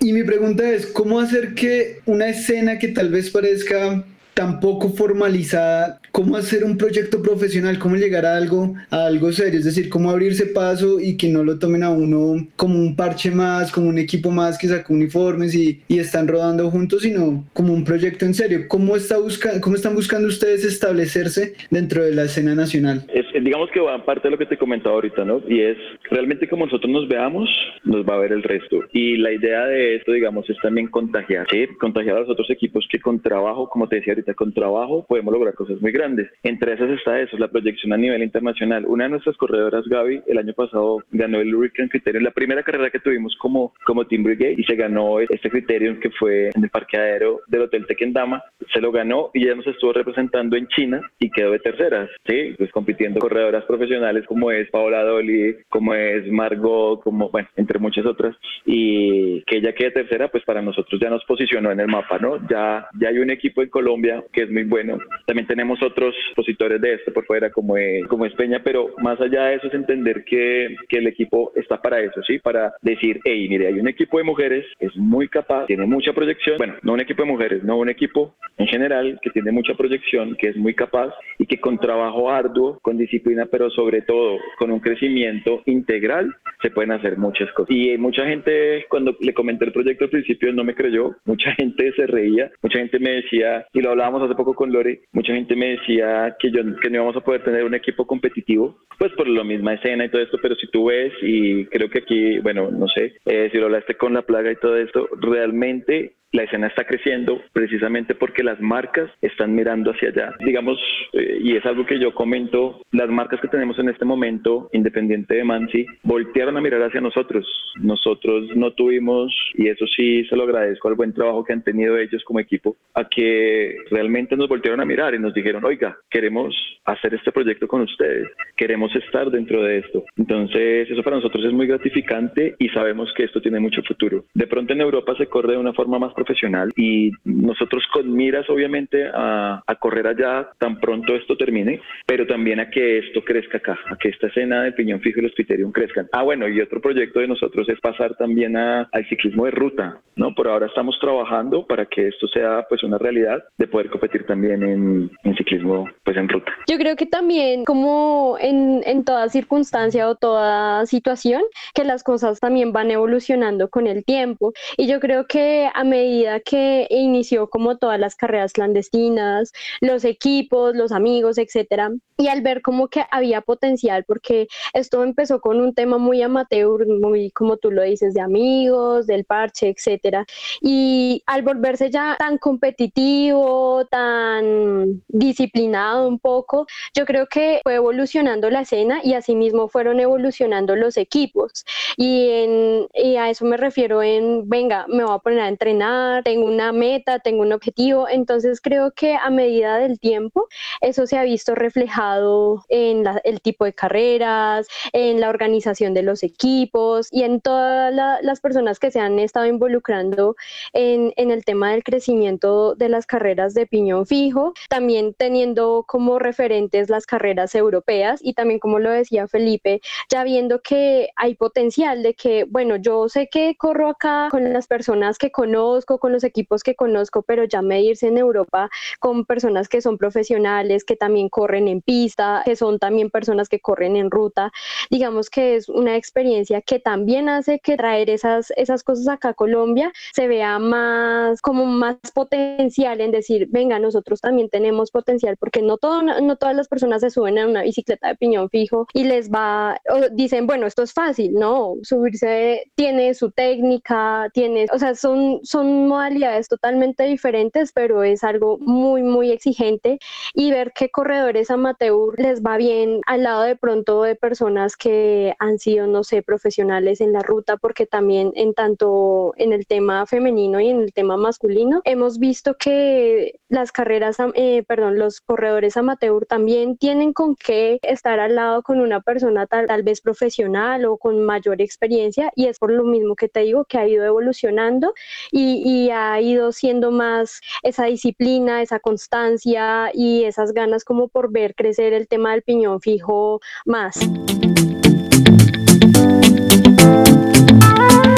Y 0.00 0.12
mi 0.12 0.24
pregunta 0.24 0.68
es, 0.68 0.86
¿cómo 0.86 1.20
hacer 1.20 1.54
que 1.54 2.00
una 2.06 2.28
escena 2.28 2.78
que 2.78 2.88
tal 2.88 3.10
vez 3.10 3.30
parezca 3.30 4.04
tan 4.34 4.60
poco 4.60 4.88
formalizada, 4.90 6.00
cómo 6.10 6.36
hacer 6.36 6.64
un 6.64 6.76
proyecto 6.76 7.22
profesional, 7.22 7.78
cómo 7.78 7.96
llegar 7.96 8.26
a 8.26 8.36
algo, 8.36 8.74
a 8.90 9.06
algo 9.06 9.32
serio, 9.32 9.58
es 9.58 9.64
decir, 9.64 9.88
cómo 9.88 10.10
abrirse 10.10 10.46
paso 10.46 11.00
y 11.00 11.16
que 11.16 11.28
no 11.28 11.44
lo 11.44 11.58
tomen 11.58 11.82
a 11.82 11.90
uno 11.90 12.46
como 12.56 12.78
un 12.78 12.96
parche 12.96 13.30
más, 13.30 13.70
como 13.72 13.88
un 13.88 13.98
equipo 13.98 14.30
más 14.30 14.58
que 14.58 14.68
sacó 14.68 14.94
uniformes 14.94 15.54
y, 15.54 15.82
y 15.88 15.98
están 15.98 16.28
rodando 16.28 16.70
juntos, 16.70 17.02
sino 17.02 17.44
como 17.52 17.72
un 17.72 17.84
proyecto 17.84 18.24
en 18.24 18.34
serio. 18.34 18.66
¿Cómo, 18.68 18.96
está 18.96 19.18
busca 19.18 19.60
¿Cómo 19.60 19.76
están 19.76 19.94
buscando 19.94 20.28
ustedes 20.28 20.64
establecerse 20.64 21.54
dentro 21.70 22.02
de 22.04 22.14
la 22.14 22.24
escena 22.24 22.54
nacional? 22.54 23.04
Es, 23.12 23.26
digamos 23.42 23.70
que 23.70 23.80
va 23.80 24.04
parte 24.04 24.28
de 24.28 24.32
lo 24.32 24.38
que 24.38 24.46
te 24.46 24.56
comentaba 24.56 24.94
ahorita, 24.94 25.24
¿no? 25.24 25.42
Y 25.48 25.60
es 25.60 25.76
realmente 26.10 26.48
como 26.48 26.66
nosotros 26.66 26.90
nos 26.90 27.08
veamos, 27.08 27.48
nos 27.84 28.04
va 28.06 28.14
a 28.14 28.18
ver 28.18 28.32
el 28.32 28.42
resto. 28.42 28.80
Y 28.92 29.16
la 29.16 29.32
idea 29.32 29.66
de 29.66 29.96
esto, 29.96 30.12
digamos, 30.12 30.48
es 30.48 30.56
también 30.62 30.88
contagiar, 30.88 31.46
¿sí? 31.50 31.66
Contagiar 31.80 32.16
a 32.16 32.20
los 32.20 32.30
otros 32.30 32.50
equipos 32.50 32.86
que 32.90 33.00
con 33.00 33.20
trabajo, 33.20 33.68
como 33.68 33.88
te 33.88 33.96
decía 33.96 34.14
ahorita, 34.22 34.34
con 34.34 34.52
trabajo 34.52 35.04
podemos 35.08 35.32
lograr 35.32 35.54
cosas 35.54 35.80
muy 35.80 35.92
grandes. 35.92 36.30
Entre 36.42 36.72
esas 36.74 36.90
está 36.90 37.20
eso, 37.20 37.36
la 37.38 37.48
proyección 37.48 37.92
a 37.92 37.96
nivel 37.96 38.22
internacional. 38.22 38.84
Una 38.86 39.04
de 39.04 39.10
nuestras 39.10 39.36
corredoras, 39.36 39.84
Gaby, 39.86 40.22
el 40.26 40.38
año 40.38 40.52
pasado 40.54 41.02
ganó 41.10 41.40
el 41.40 41.54
Hurricane 41.54 41.88
Criterium, 41.88 42.24
la 42.24 42.30
primera 42.30 42.62
carrera 42.62 42.90
que 42.90 43.00
tuvimos 43.00 43.36
como, 43.36 43.74
como 43.84 44.06
Team 44.06 44.22
Brigade, 44.22 44.56
y 44.56 44.64
se 44.64 44.76
ganó 44.76 45.20
este 45.20 45.50
Criterium 45.50 45.98
que 46.00 46.10
fue 46.10 46.50
en 46.54 46.62
el 46.62 46.70
parqueadero 46.70 47.40
del 47.48 47.62
Hotel 47.62 47.86
Tequendama. 47.86 48.42
Se 48.72 48.80
lo 48.80 48.92
ganó 48.92 49.30
y 49.34 49.46
ya 49.46 49.54
nos 49.54 49.66
estuvo 49.66 49.92
representando 49.92 50.56
en 50.56 50.68
China 50.68 51.00
y 51.18 51.30
quedó 51.30 51.52
de 51.52 51.58
terceras, 51.58 52.10
¿sí? 52.26 52.54
Pues 52.56 52.70
compitiendo 52.70 53.20
corredoras 53.20 53.64
profesionales 53.64 54.24
como 54.26 54.50
es 54.50 54.70
Paola 54.70 55.02
Dolly, 55.02 55.56
como 55.68 55.94
es 55.94 56.26
Margot, 56.30 57.02
como, 57.02 57.30
bueno, 57.30 57.48
entre 57.56 57.78
muchas 57.78 58.06
otras. 58.06 58.36
Y 58.64 59.42
que 59.42 59.58
ella 59.58 59.74
quede 59.74 59.90
tercera, 59.90 60.28
pues 60.28 60.44
para 60.44 60.62
nosotros 60.62 61.00
ya 61.00 61.10
nos 61.10 61.24
posicionó 61.24 61.70
en 61.70 61.80
el 61.80 61.88
mapa, 61.88 62.18
¿no? 62.18 62.36
Ya, 62.48 62.86
ya 62.98 63.08
hay 63.08 63.18
un 63.18 63.30
equipo 63.30 63.62
en 63.62 63.68
Colombia 63.68 64.11
que 64.32 64.42
es 64.42 64.50
muy 64.50 64.64
bueno. 64.64 64.98
También 65.26 65.46
tenemos 65.46 65.82
otros 65.82 66.14
expositores 66.26 66.80
de 66.80 66.94
esto 66.94 67.12
por 67.12 67.24
fuera, 67.26 67.50
como 67.50 67.76
es, 67.76 68.06
como 68.06 68.26
es 68.26 68.34
Peña, 68.34 68.60
pero 68.62 68.90
más 68.98 69.20
allá 69.20 69.46
de 69.46 69.56
eso 69.56 69.68
es 69.68 69.74
entender 69.74 70.24
que, 70.24 70.76
que 70.88 70.98
el 70.98 71.06
equipo 71.06 71.52
está 71.56 71.80
para 71.80 72.00
eso, 72.00 72.22
¿sí? 72.22 72.38
Para 72.38 72.74
decir, 72.82 73.20
hey, 73.24 73.46
mire, 73.48 73.68
hay 73.68 73.78
un 73.78 73.88
equipo 73.88 74.18
de 74.18 74.24
mujeres, 74.24 74.66
es 74.78 74.96
muy 74.96 75.28
capaz, 75.28 75.66
tiene 75.66 75.86
mucha 75.86 76.12
proyección, 76.12 76.56
bueno, 76.58 76.74
no 76.82 76.92
un 76.92 77.00
equipo 77.00 77.22
de 77.22 77.30
mujeres, 77.30 77.64
no 77.64 77.76
un 77.76 77.88
equipo 77.88 78.34
en 78.58 78.66
general 78.66 79.18
que 79.22 79.30
tiene 79.30 79.52
mucha 79.52 79.74
proyección, 79.74 80.36
que 80.36 80.48
es 80.48 80.56
muy 80.56 80.74
capaz 80.74 81.14
y 81.38 81.46
que 81.46 81.60
con 81.60 81.78
trabajo 81.78 82.30
arduo, 82.30 82.78
con 82.82 82.98
disciplina, 82.98 83.46
pero 83.46 83.70
sobre 83.70 84.02
todo 84.02 84.38
con 84.58 84.70
un 84.70 84.80
crecimiento 84.80 85.62
integral, 85.66 86.34
se 86.60 86.70
pueden 86.70 86.92
hacer 86.92 87.18
muchas 87.18 87.50
cosas. 87.52 87.74
Y 87.74 87.96
mucha 87.98 88.26
gente, 88.26 88.86
cuando 88.88 89.16
le 89.20 89.34
comenté 89.34 89.64
el 89.64 89.72
proyecto 89.72 90.04
al 90.04 90.10
principio, 90.10 90.52
no 90.52 90.64
me 90.64 90.74
creyó, 90.74 91.16
mucha 91.24 91.52
gente 91.52 91.92
se 91.94 92.06
reía, 92.06 92.50
mucha 92.62 92.78
gente 92.78 92.98
me 92.98 93.10
decía, 93.10 93.66
y 93.72 93.80
lo 93.80 93.90
hablábamos 94.02 94.28
hace 94.28 94.36
poco 94.36 94.54
con 94.54 94.72
Lore, 94.72 95.02
mucha 95.12 95.32
gente 95.32 95.54
me 95.54 95.76
decía 95.76 96.36
que, 96.38 96.50
yo, 96.50 96.62
que 96.80 96.90
no 96.90 96.96
íbamos 96.96 97.16
a 97.16 97.20
poder 97.20 97.44
tener 97.44 97.64
un 97.64 97.74
equipo 97.74 98.06
competitivo, 98.06 98.78
pues 98.98 99.12
por 99.12 99.28
la 99.28 99.44
misma 99.44 99.74
escena 99.74 100.04
y 100.04 100.08
todo 100.10 100.22
esto, 100.22 100.38
pero 100.42 100.56
si 100.56 100.68
tú 100.70 100.86
ves, 100.86 101.12
y 101.22 101.66
creo 101.66 101.88
que 101.88 102.00
aquí, 102.00 102.38
bueno, 102.40 102.70
no 102.70 102.88
sé, 102.88 103.14
eh, 103.26 103.48
si 103.52 103.58
lo 103.58 103.66
hablaste 103.66 103.96
con 103.96 104.14
la 104.14 104.22
plaga 104.22 104.50
y 104.50 104.56
todo 104.56 104.76
esto, 104.76 105.08
realmente 105.20 106.16
la 106.32 106.44
escena 106.44 106.66
está 106.66 106.84
creciendo 106.84 107.42
precisamente 107.52 108.14
porque 108.14 108.42
las 108.42 108.60
marcas 108.60 109.10
están 109.20 109.54
mirando 109.54 109.90
hacia 109.90 110.08
allá. 110.08 110.34
Digamos, 110.44 110.78
eh, 111.12 111.38
y 111.42 111.56
es 111.56 111.64
algo 111.66 111.86
que 111.86 111.98
yo 111.98 112.14
comento, 112.14 112.80
las 112.90 113.08
marcas 113.08 113.40
que 113.40 113.48
tenemos 113.48 113.78
en 113.78 113.90
este 113.90 114.04
momento, 114.04 114.70
independiente 114.72 115.34
de 115.34 115.44
Mansi, 115.44 115.86
voltearon 116.02 116.56
a 116.56 116.60
mirar 116.60 116.82
hacia 116.82 117.00
nosotros. 117.00 117.46
Nosotros 117.80 118.56
no 118.56 118.72
tuvimos, 118.72 119.34
y 119.54 119.68
eso 119.68 119.86
sí 119.86 120.24
se 120.24 120.36
lo 120.36 120.44
agradezco 120.44 120.88
al 120.88 120.94
buen 120.94 121.12
trabajo 121.12 121.44
que 121.44 121.52
han 121.52 121.62
tenido 121.62 121.98
ellos 121.98 122.24
como 122.24 122.40
equipo, 122.40 122.76
a 122.94 123.08
que 123.08 123.76
realmente 123.90 124.36
nos 124.36 124.48
voltearon 124.48 124.80
a 124.80 124.84
mirar 124.86 125.14
y 125.14 125.18
nos 125.18 125.34
dijeron, 125.34 125.64
oiga, 125.64 125.96
queremos 126.10 126.54
hacer 126.84 127.14
este 127.14 127.32
proyecto 127.32 127.68
con 127.68 127.82
ustedes, 127.82 128.28
queremos 128.56 128.94
estar 128.96 129.30
dentro 129.30 129.62
de 129.62 129.78
esto. 129.78 130.04
Entonces, 130.16 130.90
eso 130.90 131.02
para 131.02 131.16
nosotros 131.16 131.44
es 131.44 131.52
muy 131.52 131.66
gratificante 131.66 132.54
y 132.58 132.68
sabemos 132.70 133.12
que 133.14 133.24
esto 133.24 133.40
tiene 133.40 133.60
mucho 133.60 133.82
futuro. 133.82 134.24
De 134.34 134.46
pronto 134.46 134.72
en 134.72 134.80
Europa 134.80 135.14
se 135.16 135.26
corre 135.26 135.52
de 135.52 135.58
una 135.58 135.72
forma 135.72 135.98
más 135.98 136.14
profesional 136.24 136.72
y 136.76 137.10
nosotros 137.24 137.84
con 137.92 138.12
miras 138.12 138.48
obviamente 138.48 139.08
a, 139.12 139.62
correr 139.80 140.06
allá 140.06 140.48
tan 140.58 140.78
pronto 140.78 141.16
esto 141.16 141.36
termine, 141.36 141.80
pero 142.06 142.24
también 142.24 142.60
a 142.60 142.70
que 142.70 142.98
esto 142.98 143.24
crezca 143.24 143.58
acá, 143.58 143.76
a 143.90 143.96
que 143.96 144.10
esta 144.10 144.28
escena 144.28 144.62
de 144.62 144.72
Piñón 144.72 145.00
Fijo 145.00 145.18
y 145.18 145.22
los 145.22 145.34
Criterium 145.34 145.72
crezcan. 145.72 146.08
Ah, 146.12 146.22
bueno, 146.22 146.46
y 146.48 146.60
otro 146.60 146.80
proyecto 146.80 147.18
de 147.18 147.26
nosotros 147.26 147.68
es 147.68 147.80
pasar 147.80 148.14
también 148.16 148.56
a, 148.56 148.82
al 148.92 149.08
ciclismo 149.08 149.46
de 149.46 149.50
ruta, 149.50 149.98
¿no? 150.14 150.34
Por 150.34 150.46
ahora 150.46 150.66
estamos 150.66 150.96
trabajando 151.00 151.66
para 151.66 151.86
que 151.86 152.08
esto 152.08 152.28
sea 152.28 152.64
pues 152.68 152.84
una 152.84 152.98
realidad 152.98 153.42
de 153.58 153.66
poder 153.66 153.90
competir 153.90 154.24
también 154.24 154.62
en, 154.62 155.10
en 155.24 155.36
ciclismo 155.36 155.88
pues 156.04 156.16
en 156.16 156.28
ruta. 156.28 156.52
Yo 156.68 156.78
creo 156.78 156.94
que 156.94 157.06
también 157.06 157.64
como 157.64 158.36
en, 158.40 158.82
en 158.86 159.04
toda 159.04 159.28
circunstancia 159.28 160.08
o 160.08 160.14
toda 160.14 160.86
situación, 160.86 161.42
que 161.74 161.82
las 161.82 162.04
cosas 162.04 162.38
también 162.38 162.72
van 162.72 162.90
evolucionando 162.92 163.68
con 163.68 163.86
el 163.88 164.04
tiempo 164.04 164.52
y 164.76 164.86
yo 164.86 165.00
creo 165.00 165.26
que 165.26 165.68
a 165.74 165.84
medida 165.84 166.11
que 166.44 166.86
inició 166.90 167.48
como 167.48 167.76
todas 167.78 167.98
las 167.98 168.14
carreras 168.16 168.52
clandestinas, 168.52 169.52
los 169.80 170.04
equipos, 170.04 170.74
los 170.74 170.92
amigos, 170.92 171.38
etcétera, 171.38 171.90
y 172.18 172.28
al 172.28 172.42
ver 172.42 172.62
como 172.62 172.88
que 172.88 173.04
había 173.10 173.40
potencial, 173.40 174.04
porque 174.06 174.46
esto 174.74 175.02
empezó 175.02 175.40
con 175.40 175.60
un 175.60 175.74
tema 175.74 175.98
muy 175.98 176.22
amateur, 176.22 176.86
muy 176.86 177.30
como 177.32 177.56
tú 177.56 177.70
lo 177.70 177.82
dices, 177.82 178.14
de 178.14 178.20
amigos, 178.20 179.06
del 179.06 179.24
parche, 179.24 179.68
etcétera, 179.68 180.24
y 180.60 181.22
al 181.26 181.42
volverse 181.42 181.90
ya 181.90 182.16
tan 182.18 182.38
competitivo, 182.38 183.86
tan 183.90 185.02
disciplinado 185.08 186.08
un 186.08 186.18
poco, 186.18 186.66
yo 186.94 187.04
creo 187.04 187.26
que 187.26 187.60
fue 187.62 187.74
evolucionando 187.74 188.50
la 188.50 188.60
escena 188.62 189.00
y 189.02 189.14
asimismo 189.14 189.68
fueron 189.68 190.00
evolucionando 190.00 190.76
los 190.76 190.96
equipos, 190.96 191.64
y, 191.96 192.28
en, 192.30 192.86
y 192.94 193.16
a 193.16 193.30
eso 193.30 193.44
me 193.44 193.56
refiero 193.56 194.02
en, 194.02 194.48
venga, 194.48 194.86
me 194.88 195.04
voy 195.04 195.14
a 195.14 195.18
poner 195.18 195.40
a 195.40 195.48
entrenar, 195.48 196.01
tengo 196.24 196.46
una 196.46 196.72
meta, 196.72 197.18
tengo 197.18 197.42
un 197.42 197.52
objetivo. 197.52 198.08
Entonces 198.08 198.60
creo 198.60 198.92
que 198.92 199.14
a 199.14 199.30
medida 199.30 199.78
del 199.78 199.98
tiempo 199.98 200.48
eso 200.80 201.06
se 201.06 201.18
ha 201.18 201.22
visto 201.22 201.54
reflejado 201.54 202.64
en 202.68 203.04
el 203.24 203.40
tipo 203.40 203.64
de 203.64 203.72
carreras, 203.72 204.66
en 204.92 205.20
la 205.20 205.28
organización 205.28 205.94
de 205.94 206.02
los 206.02 206.22
equipos 206.22 207.08
y 207.10 207.22
en 207.22 207.40
todas 207.40 207.92
las 208.22 208.40
personas 208.40 208.78
que 208.78 208.90
se 208.90 209.00
han 209.00 209.18
estado 209.18 209.46
involucrando 209.46 210.36
en, 210.72 211.12
en 211.16 211.30
el 211.30 211.44
tema 211.44 211.72
del 211.72 211.84
crecimiento 211.84 212.74
de 212.74 212.88
las 212.88 213.06
carreras 213.06 213.54
de 213.54 213.66
piñón 213.66 214.06
fijo, 214.06 214.52
también 214.68 215.14
teniendo 215.14 215.84
como 215.86 216.18
referentes 216.18 216.90
las 216.90 217.06
carreras 217.06 217.54
europeas 217.54 218.20
y 218.22 218.34
también 218.34 218.60
como 218.60 218.78
lo 218.78 218.90
decía 218.90 219.28
Felipe, 219.28 219.80
ya 220.10 220.24
viendo 220.24 220.60
que 220.60 221.10
hay 221.16 221.34
potencial 221.34 222.02
de 222.02 222.14
que, 222.14 222.44
bueno, 222.44 222.76
yo 222.76 223.08
sé 223.08 223.28
que 223.30 223.56
corro 223.56 223.88
acá 223.88 224.28
con 224.30 224.52
las 224.52 224.66
personas 224.66 225.18
que 225.18 225.30
conozco, 225.30 225.81
conozco, 225.82 225.98
con 225.98 226.12
los 226.12 226.24
equipos 226.24 226.62
que 226.62 226.74
conozco, 226.74 227.22
pero 227.22 227.44
ya 227.44 227.62
medirse 227.62 228.08
en 228.08 228.18
Europa 228.18 228.70
con 229.00 229.24
personas 229.24 229.68
que 229.68 229.80
son 229.80 229.98
profesionales, 229.98 230.84
que 230.84 230.96
también 230.96 231.28
corren 231.28 231.68
en 231.68 231.80
pista, 231.80 232.42
que 232.44 232.56
son 232.56 232.78
también 232.78 233.10
personas 233.10 233.48
que 233.48 233.60
corren 233.60 233.96
en 233.96 234.10
ruta, 234.10 234.52
digamos 234.90 235.30
que 235.30 235.56
es 235.56 235.68
una 235.68 235.96
experiencia 235.96 236.60
que 236.60 236.78
también 236.78 237.28
hace 237.28 237.58
que 237.60 237.76
traer 237.76 238.10
esas, 238.10 238.52
esas 238.56 238.82
cosas 238.82 239.08
acá 239.08 239.30
a 239.30 239.34
Colombia 239.34 239.92
se 240.12 240.26
vea 240.26 240.58
más 240.58 241.40
como 241.40 241.64
más 241.66 241.96
potencial 242.14 243.00
en 243.00 243.10
decir, 243.10 243.48
venga, 243.50 243.78
nosotros 243.78 244.20
también 244.20 244.48
tenemos 244.48 244.90
potencial, 244.90 245.36
porque 245.36 245.62
no, 245.62 245.78
todo, 245.78 246.02
no 246.02 246.36
todas 246.36 246.56
las 246.56 246.68
personas 246.68 247.00
se 247.00 247.10
suben 247.10 247.38
a 247.38 247.46
una 247.46 247.62
bicicleta 247.62 248.08
de 248.08 248.16
piñón 248.16 248.50
fijo 248.50 248.86
y 248.92 249.04
les 249.04 249.30
va, 249.30 249.80
o 249.90 250.08
dicen, 250.12 250.46
bueno, 250.46 250.66
esto 250.66 250.82
es 250.82 250.92
fácil, 250.92 251.32
no, 251.34 251.74
subirse 251.82 252.70
tiene 252.74 253.14
su 253.14 253.30
técnica, 253.30 254.28
tiene, 254.32 254.66
o 254.72 254.78
sea, 254.78 254.94
son, 254.94 255.40
son 255.42 255.71
modalidades 255.72 256.48
totalmente 256.48 257.04
diferentes, 257.04 257.72
pero 257.72 258.02
es 258.02 258.24
algo 258.24 258.58
muy, 258.58 259.02
muy 259.02 259.30
exigente 259.30 259.98
y 260.34 260.50
ver 260.50 260.72
qué 260.74 260.90
corredores 260.90 261.50
amateur 261.50 262.18
les 262.18 262.42
va 262.42 262.56
bien 262.56 263.00
al 263.06 263.22
lado 263.24 263.42
de 263.42 263.56
pronto 263.56 264.02
de 264.02 264.14
personas 264.14 264.76
que 264.76 265.34
han 265.38 265.58
sido, 265.58 265.86
no 265.86 266.04
sé, 266.04 266.22
profesionales 266.22 267.00
en 267.00 267.12
la 267.12 267.20
ruta, 267.20 267.56
porque 267.56 267.86
también 267.86 268.32
en 268.34 268.54
tanto 268.54 269.34
en 269.36 269.52
el 269.52 269.66
tema 269.66 270.06
femenino 270.06 270.60
y 270.60 270.68
en 270.68 270.80
el 270.80 270.92
tema 270.92 271.16
masculino, 271.16 271.80
hemos 271.84 272.18
visto 272.18 272.54
que 272.58 273.40
las 273.48 273.72
carreras, 273.72 274.16
eh, 274.34 274.64
perdón, 274.66 274.98
los 274.98 275.20
corredores 275.20 275.76
amateur 275.76 276.26
también 276.26 276.76
tienen 276.76 277.12
con 277.12 277.36
qué 277.36 277.78
estar 277.82 278.20
al 278.20 278.36
lado 278.36 278.62
con 278.62 278.80
una 278.80 279.00
persona 279.00 279.46
tal, 279.46 279.66
tal 279.66 279.82
vez 279.82 280.00
profesional 280.00 280.84
o 280.84 280.96
con 280.96 281.22
mayor 281.24 281.60
experiencia 281.60 282.30
y 282.34 282.46
es 282.46 282.58
por 282.58 282.70
lo 282.70 282.84
mismo 282.84 283.16
que 283.16 283.28
te 283.28 283.40
digo 283.40 283.64
que 283.64 283.78
ha 283.78 283.86
ido 283.86 284.04
evolucionando 284.04 284.94
y, 285.30 285.61
y 285.64 285.90
ha 285.90 286.20
ido 286.20 286.52
siendo 286.52 286.90
más 286.90 287.40
esa 287.62 287.84
disciplina, 287.84 288.62
esa 288.62 288.80
constancia 288.80 289.90
y 289.94 290.24
esas 290.24 290.52
ganas 290.52 290.84
como 290.84 291.08
por 291.08 291.30
ver 291.30 291.54
crecer 291.54 291.92
el 291.92 292.08
tema 292.08 292.32
del 292.32 292.42
piñón 292.42 292.80
fijo 292.80 293.40
más. 293.64 293.98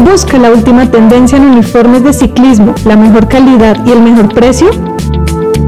Busca 0.05 0.39
la 0.39 0.51
última 0.51 0.89
tendencia 0.91 1.39
en 1.39 1.45
uniformes 1.45 2.05
de 2.05 2.13
ciclismo, 2.13 2.75
la 2.85 2.97
mejor 2.97 3.29
calidad 3.29 3.77
y 3.85 3.91
el 3.91 4.01
mejor 4.01 4.33
precio. 4.33 4.71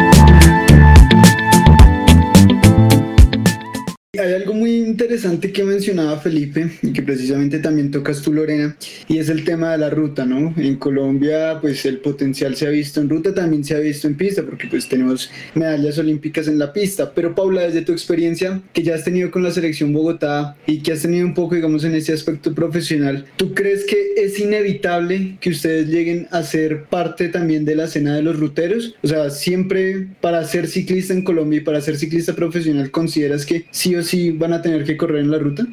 Interesante 5.01 5.51
que 5.51 5.65
mencionaba 5.65 6.19
Felipe 6.19 6.73
y 6.83 6.93
que 6.93 7.01
precisamente 7.01 7.59
también 7.59 7.91
tocas 7.91 8.21
tú, 8.21 8.35
Lorena, 8.35 8.77
y 9.09 9.17
es 9.17 9.31
el 9.31 9.45
tema 9.45 9.73
de 9.73 9.79
la 9.79 9.89
ruta, 9.89 10.27
¿no? 10.27 10.53
En 10.59 10.77
Colombia, 10.77 11.57
pues 11.59 11.87
el 11.87 12.01
potencial 12.01 12.55
se 12.55 12.67
ha 12.67 12.71
visto 12.71 13.01
en 13.01 13.09
ruta, 13.09 13.35
también 13.35 13.65
se 13.65 13.75
ha 13.75 13.79
visto 13.79 14.07
en 14.07 14.15
pista, 14.15 14.43
porque 14.43 14.67
pues 14.67 14.91
tenemos 14.91 15.31
medallas 15.55 15.97
olímpicas 15.97 16.49
en 16.49 16.59
la 16.59 16.75
pista. 16.75 17.13
Pero 17.15 17.35
Paula, 17.35 17.63
desde 17.63 17.81
tu 17.81 17.93
experiencia 17.93 18.61
que 18.75 18.83
ya 18.83 18.95
has 18.95 19.03
tenido 19.03 19.31
con 19.31 19.43
la 19.43 19.51
selección 19.51 19.95
Bogotá 19.95 20.55
y 20.67 20.81
que 20.81 20.93
has 20.93 21.01
tenido 21.01 21.25
un 21.25 21.33
poco, 21.33 21.55
digamos, 21.55 21.83
en 21.85 21.95
ese 21.95 22.13
aspecto 22.13 22.55
profesional, 22.55 23.25
¿tú 23.37 23.55
crees 23.55 23.87
que 23.87 23.97
es 24.19 24.39
inevitable 24.39 25.39
que 25.41 25.49
ustedes 25.49 25.89
lleguen 25.89 26.29
a 26.31 26.43
ser 26.43 26.85
parte 26.85 27.29
también 27.29 27.65
de 27.65 27.75
la 27.75 27.85
escena 27.85 28.17
de 28.17 28.23
los 28.23 28.39
ruteros? 28.39 28.95
O 29.03 29.09
sea, 29.09 29.31
siempre 29.31 30.09
para 30.21 30.45
ser 30.45 30.67
ciclista 30.67 31.15
en 31.15 31.25
Colombia 31.25 31.61
y 31.61 31.65
para 31.65 31.81
ser 31.81 31.97
ciclista 31.97 32.35
profesional, 32.35 32.91
¿consideras 32.91 33.47
que 33.47 33.65
sí 33.71 33.97
o 33.97 34.03
sí 34.03 34.31
van 34.33 34.53
a 34.53 34.61
tener 34.61 34.85
que 34.85 34.90
correr 34.97 35.21
en 35.21 35.31
la 35.31 35.39
ruta? 35.39 35.65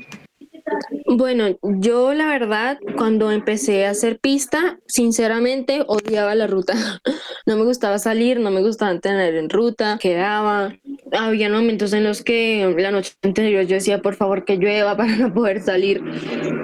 Bueno, 1.06 1.58
yo 1.62 2.14
la 2.14 2.28
verdad, 2.28 2.78
cuando 2.98 3.32
empecé 3.32 3.86
a 3.86 3.92
hacer 3.92 4.20
pista, 4.20 4.80
sinceramente 4.88 5.84
odiaba 5.88 6.36
la 6.36 6.48
ruta. 6.48 6.74
No 7.46 7.56
me 7.56 7.64
gustaba 7.64 7.98
salir, 7.98 8.42
no 8.42 8.52
me 8.52 8.62
gustaba 8.62 9.00
tener 9.00 9.36
en 9.36 9.50
ruta, 9.50 9.98
quedaba. 10.02 10.76
Había 11.12 11.50
momentos 11.50 11.94
en 11.94 12.04
los 12.04 12.24
que 12.24 12.74
la 12.78 12.92
noche 12.92 13.14
anterior 13.24 13.66
yo 13.66 13.76
decía, 13.76 14.02
por 14.02 14.16
favor, 14.16 14.46
que 14.46 14.58
llueva 14.58 14.96
para 14.98 15.16
no 15.16 15.34
poder 15.34 15.62
salir. 15.62 16.02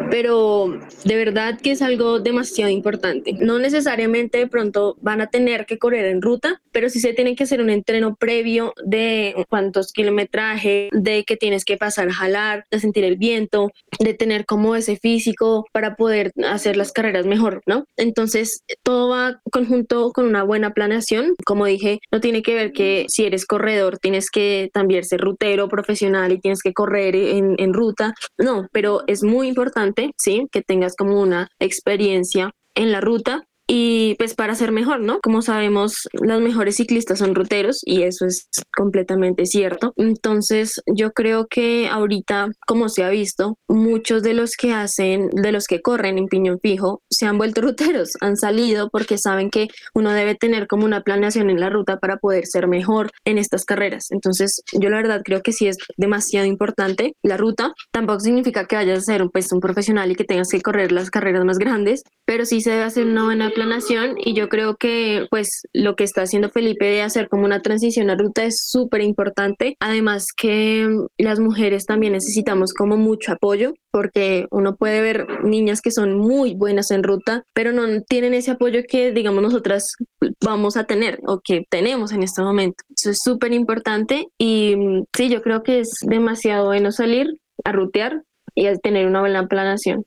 Pero 0.09 0.79
de 1.05 1.15
verdad 1.15 1.59
que 1.59 1.71
es 1.71 1.81
algo 1.81 2.19
demasiado 2.19 2.69
importante. 2.69 3.33
No 3.33 3.59
necesariamente 3.59 4.37
de 4.37 4.47
pronto 4.47 4.97
van 5.01 5.21
a 5.21 5.27
tener 5.27 5.65
que 5.65 5.77
correr 5.77 6.05
en 6.05 6.21
ruta, 6.21 6.61
pero 6.71 6.89
sí 6.89 6.99
se 6.99 7.13
tiene 7.13 7.35
que 7.35 7.45
hacer 7.45 7.61
un 7.61 7.69
entreno 7.69 8.15
previo 8.15 8.73
de 8.85 9.45
cuántos 9.49 9.91
kilometrajes, 9.91 10.89
de 10.91 11.23
que 11.23 11.37
tienes 11.37 11.65
que 11.65 11.77
pasar 11.77 12.09
a 12.09 12.13
jalar, 12.13 12.65
de 12.69 12.79
sentir 12.79 13.03
el 13.03 13.17
viento, 13.17 13.71
de 13.99 14.13
tener 14.13 14.45
como 14.45 14.75
ese 14.75 14.97
físico 14.97 15.65
para 15.71 15.95
poder 15.95 16.31
hacer 16.49 16.77
las 16.77 16.91
carreras 16.91 17.25
mejor, 17.25 17.61
¿no? 17.65 17.85
Entonces, 17.97 18.61
todo 18.83 19.09
va 19.09 19.39
conjunto 19.51 20.11
con 20.11 20.25
una 20.27 20.43
buena 20.43 20.71
planeación. 20.71 21.33
Como 21.45 21.65
dije, 21.65 21.99
no 22.11 22.19
tiene 22.19 22.41
que 22.41 22.55
ver 22.55 22.71
que 22.71 23.05
si 23.07 23.25
eres 23.25 23.45
corredor 23.45 23.97
tienes 23.97 24.29
que 24.29 24.69
también 24.73 25.03
ser 25.03 25.21
rutero 25.21 25.67
profesional 25.67 26.31
y 26.31 26.39
tienes 26.39 26.61
que 26.61 26.73
correr 26.73 27.15
en, 27.15 27.55
en 27.57 27.73
ruta. 27.73 28.13
No, 28.37 28.67
pero 28.71 29.01
es 29.07 29.23
muy 29.23 29.47
importante, 29.47 30.11
¿sí? 30.17 30.47
Que 30.51 30.61
tengas 30.61 30.95
como 30.95 31.21
una 31.21 31.47
experiencia 31.59 32.51
en 32.75 32.91
la 32.91 33.01
ruta 33.01 33.43
y 33.75 34.13
pues 34.19 34.35
para 34.35 34.53
ser 34.53 34.71
mejor, 34.71 34.99
¿no? 34.99 35.19
Como 35.19 35.41
sabemos, 35.41 36.07
los 36.11 36.39
mejores 36.41 36.75
ciclistas 36.75 37.17
son 37.17 37.33
ruteros 37.33 37.81
y 37.83 38.03
eso 38.03 38.27
es 38.27 38.47
completamente 38.77 39.47
cierto. 39.47 39.93
Entonces, 39.97 40.79
yo 40.85 41.11
creo 41.11 41.47
que 41.47 41.87
ahorita, 41.87 42.49
como 42.67 42.87
se 42.87 43.03
ha 43.03 43.09
visto, 43.09 43.57
muchos 43.67 44.21
de 44.21 44.35
los 44.35 44.51
que 44.51 44.73
hacen, 44.73 45.27
de 45.31 45.51
los 45.51 45.65
que 45.65 45.81
corren 45.81 46.19
en 46.19 46.27
piñón 46.27 46.59
fijo, 46.61 47.01
se 47.09 47.25
han 47.25 47.39
vuelto 47.39 47.61
ruteros, 47.63 48.11
han 48.21 48.37
salido 48.37 48.91
porque 48.91 49.17
saben 49.17 49.49
que 49.49 49.69
uno 49.95 50.11
debe 50.11 50.35
tener 50.35 50.67
como 50.67 50.85
una 50.85 51.01
planeación 51.01 51.49
en 51.49 51.59
la 51.59 51.71
ruta 51.71 51.97
para 51.97 52.17
poder 52.17 52.45
ser 52.45 52.67
mejor 52.67 53.09
en 53.25 53.39
estas 53.39 53.65
carreras. 53.65 54.11
Entonces, 54.11 54.61
yo 54.73 54.91
la 54.91 54.97
verdad 54.97 55.23
creo 55.25 55.41
que 55.41 55.51
sí 55.51 55.65
es 55.67 55.77
demasiado 55.97 56.45
importante 56.45 57.15
la 57.23 57.37
ruta. 57.37 57.73
Tampoco 57.91 58.19
significa 58.19 58.65
que 58.65 58.75
vayas 58.75 58.99
a 58.99 59.01
ser 59.01 59.23
pues, 59.33 59.51
un 59.51 59.61
profesional 59.61 60.11
y 60.11 60.15
que 60.15 60.25
tengas 60.25 60.49
que 60.49 60.61
correr 60.61 60.91
las 60.91 61.09
carreras 61.09 61.43
más 61.43 61.57
grandes, 61.57 62.03
pero 62.23 62.45
sí 62.45 62.61
se 62.61 62.69
debe 62.69 62.83
hacer 62.83 63.07
una 63.07 63.23
buena 63.23 63.49
planación 63.63 64.15
y 64.17 64.33
yo 64.33 64.49
creo 64.49 64.75
que 64.75 65.27
pues 65.29 65.61
lo 65.73 65.95
que 65.95 66.03
está 66.03 66.21
haciendo 66.21 66.49
Felipe 66.49 66.85
de 66.85 67.01
hacer 67.01 67.29
como 67.29 67.45
una 67.45 67.61
transición 67.61 68.09
a 68.09 68.15
ruta 68.15 68.43
es 68.43 68.67
súper 68.67 69.01
importante. 69.01 69.75
Además 69.79 70.27
que 70.35 70.87
las 71.17 71.39
mujeres 71.39 71.85
también 71.85 72.13
necesitamos 72.13 72.73
como 72.73 72.97
mucho 72.97 73.31
apoyo 73.31 73.73
porque 73.91 74.47
uno 74.51 74.75
puede 74.75 75.01
ver 75.01 75.27
niñas 75.43 75.81
que 75.81 75.91
son 75.91 76.17
muy 76.17 76.55
buenas 76.55 76.91
en 76.91 77.03
ruta, 77.03 77.43
pero 77.53 77.71
no 77.71 77.83
tienen 78.01 78.33
ese 78.33 78.51
apoyo 78.51 78.81
que 78.87 79.11
digamos 79.11 79.43
nosotras 79.43 79.95
vamos 80.43 80.75
a 80.75 80.83
tener 80.85 81.19
o 81.25 81.39
que 81.43 81.63
tenemos 81.69 82.11
en 82.11 82.23
este 82.23 82.41
momento. 82.41 82.83
Eso 82.95 83.11
es 83.11 83.19
súper 83.23 83.53
importante 83.53 84.25
y 84.37 84.75
sí, 85.15 85.29
yo 85.29 85.41
creo 85.41 85.63
que 85.63 85.79
es 85.79 85.99
demasiado 86.01 86.65
bueno 86.65 86.91
salir 86.91 87.27
a 87.63 87.71
rutear 87.71 88.23
y 88.55 88.67
tener 88.79 89.07
una 89.07 89.21
buena 89.21 89.47
planación. 89.47 90.03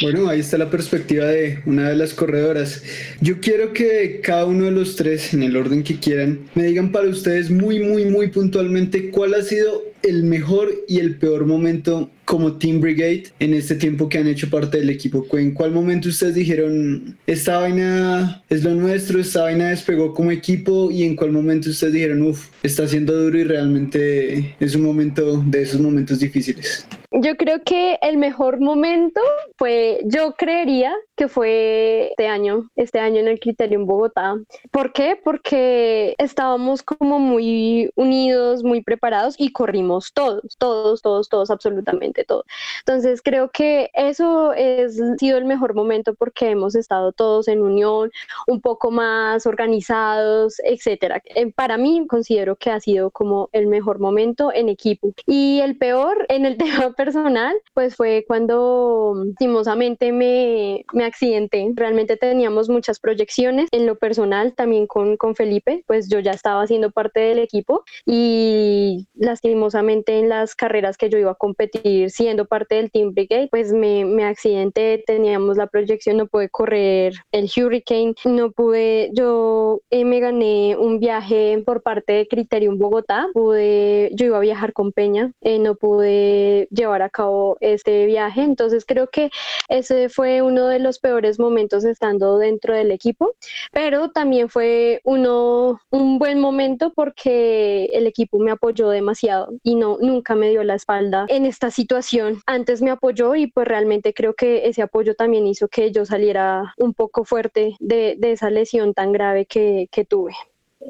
Bueno, 0.00 0.28
ahí 0.28 0.40
está 0.40 0.58
la 0.58 0.70
perspectiva 0.70 1.26
de 1.26 1.60
una 1.66 1.88
de 1.88 1.96
las 1.96 2.14
corredoras. 2.14 2.84
Yo 3.20 3.40
quiero 3.40 3.72
que 3.72 4.20
cada 4.22 4.44
uno 4.44 4.66
de 4.66 4.70
los 4.70 4.94
tres, 4.94 5.34
en 5.34 5.42
el 5.42 5.56
orden 5.56 5.82
que 5.82 5.98
quieran, 5.98 6.40
me 6.54 6.64
digan 6.64 6.92
para 6.92 7.08
ustedes 7.08 7.50
muy, 7.50 7.80
muy, 7.80 8.04
muy 8.04 8.28
puntualmente 8.28 9.10
cuál 9.10 9.34
ha 9.34 9.42
sido 9.42 9.82
el 10.02 10.22
mejor 10.22 10.72
y 10.86 11.00
el 11.00 11.16
peor 11.16 11.46
momento 11.46 12.10
como 12.28 12.58
Team 12.58 12.82
Brigade 12.82 13.24
en 13.38 13.54
este 13.54 13.74
tiempo 13.74 14.06
que 14.06 14.18
han 14.18 14.28
hecho 14.28 14.50
parte 14.50 14.76
del 14.76 14.90
equipo? 14.90 15.24
¿En 15.32 15.54
cuál 15.54 15.72
momento 15.72 16.10
ustedes 16.10 16.34
dijeron, 16.34 17.16
esta 17.26 17.58
vaina 17.58 18.42
es 18.50 18.62
lo 18.62 18.74
nuestro, 18.74 19.18
esta 19.18 19.44
vaina 19.44 19.70
despegó 19.70 20.12
como 20.12 20.30
equipo? 20.30 20.90
¿Y 20.90 21.04
en 21.04 21.16
cuál 21.16 21.32
momento 21.32 21.70
ustedes 21.70 21.94
dijeron, 21.94 22.20
uff, 22.22 22.50
está 22.62 22.86
siendo 22.86 23.14
duro 23.18 23.38
y 23.38 23.44
realmente 23.44 24.54
es 24.60 24.74
un 24.74 24.82
momento 24.82 25.38
de 25.38 25.62
esos 25.62 25.80
momentos 25.80 26.18
difíciles? 26.18 26.86
Yo 27.10 27.36
creo 27.38 27.62
que 27.64 27.98
el 28.02 28.18
mejor 28.18 28.60
momento 28.60 29.22
fue, 29.56 30.02
yo 30.04 30.34
creería 30.36 30.94
que 31.16 31.28
fue 31.28 32.08
este 32.10 32.28
año, 32.28 32.70
este 32.76 33.00
año 33.00 33.20
en 33.20 33.28
el 33.28 33.40
Criterio 33.40 33.78
en 33.78 33.86
Bogotá. 33.86 34.36
¿Por 34.70 34.92
qué? 34.92 35.18
Porque 35.24 36.14
estábamos 36.18 36.82
como 36.82 37.18
muy 37.18 37.90
unidos, 37.96 38.62
muy 38.62 38.82
preparados 38.82 39.36
y 39.38 39.52
corrimos 39.52 40.12
todos, 40.12 40.56
todos, 40.58 41.00
todos, 41.00 41.30
todos, 41.30 41.50
absolutamente 41.50 42.17
todos. 42.24 42.44
Entonces 42.80 43.22
creo 43.22 43.50
que 43.50 43.90
eso 43.94 44.52
es 44.52 45.00
sido 45.18 45.38
el 45.38 45.44
mejor 45.44 45.74
momento 45.74 46.14
porque 46.14 46.50
hemos 46.50 46.74
estado 46.74 47.12
todos 47.12 47.48
en 47.48 47.62
unión, 47.62 48.10
un 48.46 48.60
poco 48.60 48.90
más 48.90 49.46
organizados, 49.46 50.60
etcétera. 50.64 51.22
Eh, 51.34 51.52
para 51.52 51.76
mí 51.76 52.06
considero 52.08 52.56
que 52.56 52.70
ha 52.70 52.80
sido 52.80 53.10
como 53.10 53.48
el 53.52 53.66
mejor 53.66 53.98
momento 53.98 54.52
en 54.52 54.68
equipo 54.68 55.12
y 55.26 55.60
el 55.60 55.76
peor 55.76 56.26
en 56.28 56.46
el 56.46 56.56
tema 56.58 56.92
personal, 56.92 57.56
pues 57.74 57.96
fue 57.96 58.24
cuando 58.26 59.14
lastimosamente 59.26 60.12
me, 60.12 60.84
me 60.92 61.04
accidenté. 61.04 61.70
Realmente 61.74 62.16
teníamos 62.16 62.68
muchas 62.68 62.98
proyecciones. 63.00 63.68
En 63.72 63.86
lo 63.86 63.96
personal, 63.96 64.54
también 64.54 64.86
con, 64.86 65.16
con 65.16 65.34
Felipe, 65.34 65.84
pues 65.86 66.08
yo 66.08 66.20
ya 66.20 66.32
estaba 66.32 66.66
siendo 66.66 66.90
parte 66.90 67.20
del 67.20 67.38
equipo 67.38 67.84
y 68.06 69.06
lastimosamente 69.14 70.18
en 70.18 70.28
las 70.28 70.54
carreras 70.54 70.96
que 70.96 71.10
yo 71.10 71.18
iba 71.18 71.32
a 71.32 71.34
competir 71.34 72.07
siendo 72.10 72.46
parte 72.46 72.76
del 72.76 72.90
Team 72.90 73.12
Brigade, 73.12 73.48
pues 73.50 73.72
me, 73.72 74.04
me 74.04 74.24
accidenté, 74.24 75.02
teníamos 75.06 75.56
la 75.56 75.66
proyección, 75.66 76.16
no 76.16 76.26
pude 76.26 76.48
correr 76.48 77.14
el 77.32 77.50
Hurricane, 77.54 78.14
no 78.24 78.50
pude, 78.50 79.10
yo 79.12 79.80
eh, 79.90 80.04
me 80.04 80.20
gané 80.20 80.76
un 80.76 80.98
viaje 80.98 81.62
por 81.64 81.82
parte 81.82 82.12
de 82.12 82.28
Criterium 82.28 82.78
Bogotá, 82.78 83.28
pude, 83.32 84.10
yo 84.14 84.26
iba 84.26 84.38
a 84.38 84.40
viajar 84.40 84.72
con 84.72 84.92
Peña, 84.92 85.32
eh, 85.40 85.58
no 85.58 85.74
pude 85.74 86.68
llevar 86.70 87.02
a 87.02 87.10
cabo 87.10 87.56
este 87.60 88.06
viaje, 88.06 88.42
entonces 88.42 88.84
creo 88.84 89.08
que 89.08 89.30
ese 89.68 90.08
fue 90.08 90.42
uno 90.42 90.66
de 90.66 90.78
los 90.78 90.98
peores 90.98 91.38
momentos 91.38 91.84
estando 91.84 92.38
dentro 92.38 92.74
del 92.74 92.90
equipo, 92.90 93.34
pero 93.72 94.10
también 94.10 94.48
fue 94.48 95.00
uno, 95.04 95.80
un 95.90 96.18
buen 96.18 96.40
momento 96.40 96.92
porque 96.94 97.86
el 97.92 98.06
equipo 98.06 98.38
me 98.38 98.50
apoyó 98.50 98.88
demasiado 98.88 99.48
y 99.62 99.74
no, 99.74 99.98
nunca 100.00 100.34
me 100.34 100.50
dio 100.50 100.62
la 100.64 100.74
espalda 100.74 101.26
en 101.28 101.46
esta 101.46 101.70
situación. 101.70 101.97
Antes 102.46 102.82
me 102.82 102.90
apoyó 102.90 103.34
y 103.34 103.46
pues 103.48 103.66
realmente 103.66 104.12
creo 104.14 104.34
que 104.34 104.66
ese 104.68 104.82
apoyo 104.82 105.14
también 105.14 105.46
hizo 105.46 105.68
que 105.68 105.90
yo 105.92 106.04
saliera 106.04 106.74
un 106.76 106.94
poco 106.94 107.24
fuerte 107.24 107.76
de, 107.80 108.16
de 108.18 108.32
esa 108.32 108.50
lesión 108.50 108.94
tan 108.94 109.12
grave 109.12 109.46
que, 109.46 109.88
que 109.90 110.04
tuve. 110.04 110.32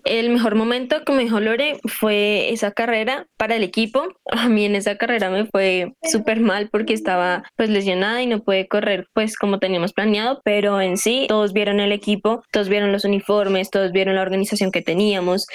El 0.04 0.30
mejor 0.30 0.54
momento, 0.54 1.02
como 1.04 1.20
dijo 1.20 1.40
Lore, 1.40 1.80
fue 1.86 2.50
esa 2.50 2.72
carrera 2.72 3.26
para 3.36 3.56
el 3.56 3.62
equipo. 3.62 4.06
A 4.30 4.48
mí 4.48 4.64
en 4.66 4.74
esa 4.74 4.96
carrera 4.96 5.30
me 5.30 5.46
fue 5.46 5.94
súper 6.02 6.40
mal 6.40 6.68
porque 6.70 6.92
estaba 6.92 7.44
pues 7.56 7.70
lesionada 7.70 8.22
y 8.22 8.26
no 8.26 8.40
pude 8.40 8.68
correr 8.68 9.06
pues 9.14 9.36
como 9.36 9.58
teníamos 9.58 9.92
planeado, 9.94 10.40
pero 10.44 10.80
en 10.80 10.98
sí 10.98 11.26
todos 11.28 11.52
vieron 11.52 11.80
el 11.80 11.92
equipo, 11.92 12.42
todos 12.50 12.68
vieron 12.68 12.92
los 12.92 13.04
uniformes, 13.04 13.70
todos 13.70 13.92
vieron 13.92 14.16
la 14.16 14.22
organización 14.22 14.70
que 14.70 14.82
teníamos. 14.82 15.46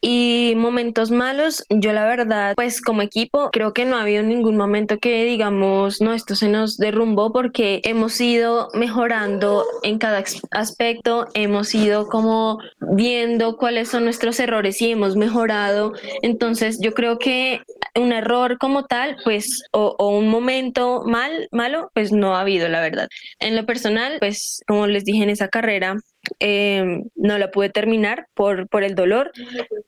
Y 0.00 0.52
momentos 0.56 1.10
malos, 1.10 1.64
yo 1.70 1.92
la 1.92 2.04
verdad, 2.04 2.54
pues 2.54 2.82
como 2.82 3.02
equipo, 3.02 3.50
creo 3.50 3.72
que 3.72 3.86
no 3.86 3.96
ha 3.96 4.02
habido 4.02 4.22
ningún 4.22 4.56
momento 4.56 4.98
que 4.98 5.24
digamos, 5.24 6.00
no, 6.00 6.12
esto 6.12 6.36
se 6.36 6.48
nos 6.48 6.76
derrumbó 6.76 7.32
porque 7.32 7.80
hemos 7.82 8.20
ido 8.20 8.68
mejorando 8.74 9.64
en 9.82 9.98
cada 9.98 10.22
aspecto, 10.50 11.26
hemos 11.34 11.74
ido 11.74 12.08
como 12.08 12.58
viendo 12.78 13.56
cuáles 13.56 13.88
son 13.88 14.04
nuestros 14.04 14.38
errores 14.38 14.80
y 14.82 14.90
hemos 14.90 15.16
mejorado. 15.16 15.94
Entonces 16.22 16.78
yo 16.80 16.92
creo 16.92 17.18
que 17.18 17.62
un 17.94 18.12
error 18.12 18.58
como 18.58 18.84
tal, 18.84 19.16
pues, 19.24 19.62
o, 19.72 19.94
o 19.98 20.10
un 20.10 20.28
momento 20.28 21.02
mal, 21.06 21.48
malo, 21.50 21.90
pues 21.94 22.12
no 22.12 22.36
ha 22.36 22.42
habido, 22.42 22.68
la 22.68 22.80
verdad. 22.80 23.08
En 23.38 23.56
lo 23.56 23.64
personal, 23.66 24.18
pues, 24.20 24.62
como 24.66 24.86
les 24.86 25.04
dije 25.04 25.22
en 25.22 25.30
esa 25.30 25.48
carrera, 25.48 25.96
eh, 26.40 27.02
no 27.14 27.38
la 27.38 27.50
pude 27.50 27.70
terminar 27.70 28.26
por, 28.34 28.68
por 28.68 28.84
el 28.84 28.94
dolor, 28.94 29.30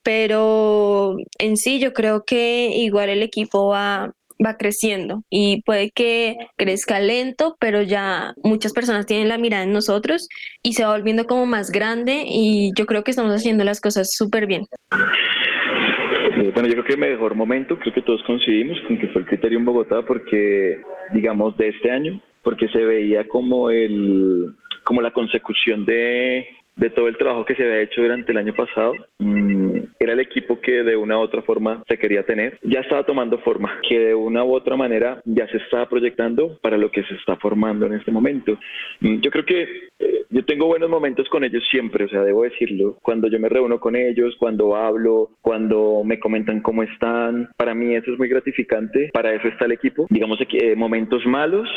pero 0.03 1.17
en 1.39 1.57
sí 1.57 1.81
yo 1.81 1.93
creo 1.93 2.25
que 2.25 2.71
igual 2.75 3.09
el 3.09 3.23
equipo 3.23 3.69
va, 3.69 4.13
va 4.45 4.57
creciendo 4.57 5.23
y 5.31 5.63
puede 5.63 5.91
que 5.91 6.37
crezca 6.57 7.01
lento, 7.01 7.57
pero 7.61 7.83
ya 7.83 8.35
muchas 8.43 8.73
personas 8.73 9.07
tienen 9.07 9.29
la 9.29 9.39
mirada 9.39 9.65
en 9.65 9.73
nosotros 9.73 10.29
y 10.63 10.75
se 10.75 10.85
va 10.85 10.93
volviendo 10.93 11.27
como 11.27 11.47
más 11.47 11.71
grande 11.71 12.25
y 12.27 12.73
yo 12.77 12.87
creo 12.87 13.05
que 13.05 13.11
estamos 13.11 13.35
haciendo 13.35 13.65
las 13.65 13.81
cosas 13.81 14.09
súper 14.13 14.47
bien. 14.47 14.63
Eh, 16.37 16.51
bueno, 16.55 16.69
yo 16.69 16.75
creo 16.75 16.85
que 16.85 16.93
el 16.93 16.99
mejor 16.99 17.35
momento, 17.35 17.79
creo 17.79 17.93
que 17.93 18.03
todos 18.03 18.23
coincidimos 18.25 18.79
con 18.87 18.99
que 18.99 19.09
fue 19.09 19.23
el 19.23 19.29
criterio 19.29 19.59
en 19.59 19.65
Bogotá 19.65 20.03
porque, 20.03 20.81
digamos, 21.13 21.57
de 21.57 21.69
este 21.69 21.91
año, 21.91 22.21
porque 22.43 22.69
se 22.69 22.79
veía 22.79 23.27
como 23.27 23.71
el, 23.71 24.55
como 24.89 25.03
la 25.03 25.11
consecución 25.11 25.85
de, 25.85 26.49
de 26.77 26.89
todo 26.89 27.09
el 27.09 27.19
trabajo 27.19 27.45
que 27.45 27.55
se 27.55 27.63
había 27.63 27.83
hecho 27.83 28.01
durante 28.01 28.33
el 28.33 28.39
año 28.39 28.55
pasado. 28.55 28.95
Mm, 29.19 29.81
era 30.01 30.15
el 30.15 30.21
equipo 30.21 30.59
que 30.63 30.83
de 30.83 30.97
una 30.97 31.19
u 31.19 31.21
otra 31.21 31.43
forma 31.43 31.83
se 31.87 31.99
quería 31.99 32.25
tener. 32.25 32.59
Ya 32.63 32.81
estaba 32.81 33.05
tomando 33.05 33.39
forma, 33.41 33.83
que 33.87 33.99
de 33.99 34.15
una 34.15 34.45
u 34.45 34.55
otra 34.55 34.77
manera 34.77 35.21
ya 35.27 35.47
se 35.49 35.59
estaba 35.59 35.87
proyectando 35.91 36.59
para 36.63 36.79
lo 36.79 36.91
que 36.91 37.03
se 37.03 37.17
está 37.17 37.37
formando 37.37 37.85
en 37.85 37.95
este 37.95 38.11
momento. 38.11 38.59
Mm, 39.01 39.21
yo 39.21 39.31
creo 39.31 39.45
que 39.45 39.63
eh, 39.99 40.25
yo 40.31 40.43
tengo 40.47 40.65
buenos 40.65 40.89
momentos 40.89 41.29
con 41.29 41.45
ellos 41.45 41.63
siempre, 41.71 42.07
o 42.07 42.09
sea, 42.09 42.23
debo 42.23 42.45
decirlo. 42.45 42.97
Cuando 43.03 43.29
yo 43.29 43.39
me 43.39 43.51
reúno 43.51 43.79
con 43.81 43.95
ellos, 43.95 44.37
cuando 44.39 44.75
hablo, 44.75 45.33
cuando 45.43 46.03
me 46.03 46.19
comentan 46.19 46.63
cómo 46.63 46.83
están, 46.83 47.51
para 47.59 47.75
mí 47.75 47.95
eso 47.95 48.11
es 48.11 48.19
muy 48.19 48.29
gratificante. 48.29 49.11
Para 49.13 49.35
eso 49.35 49.49
está 49.49 49.67
el 49.67 49.73
equipo. 49.73 50.07
Digamos 50.09 50.39
que 50.49 50.73
eh, 50.73 50.77
momentos 50.77 51.27
malos, 51.27 51.69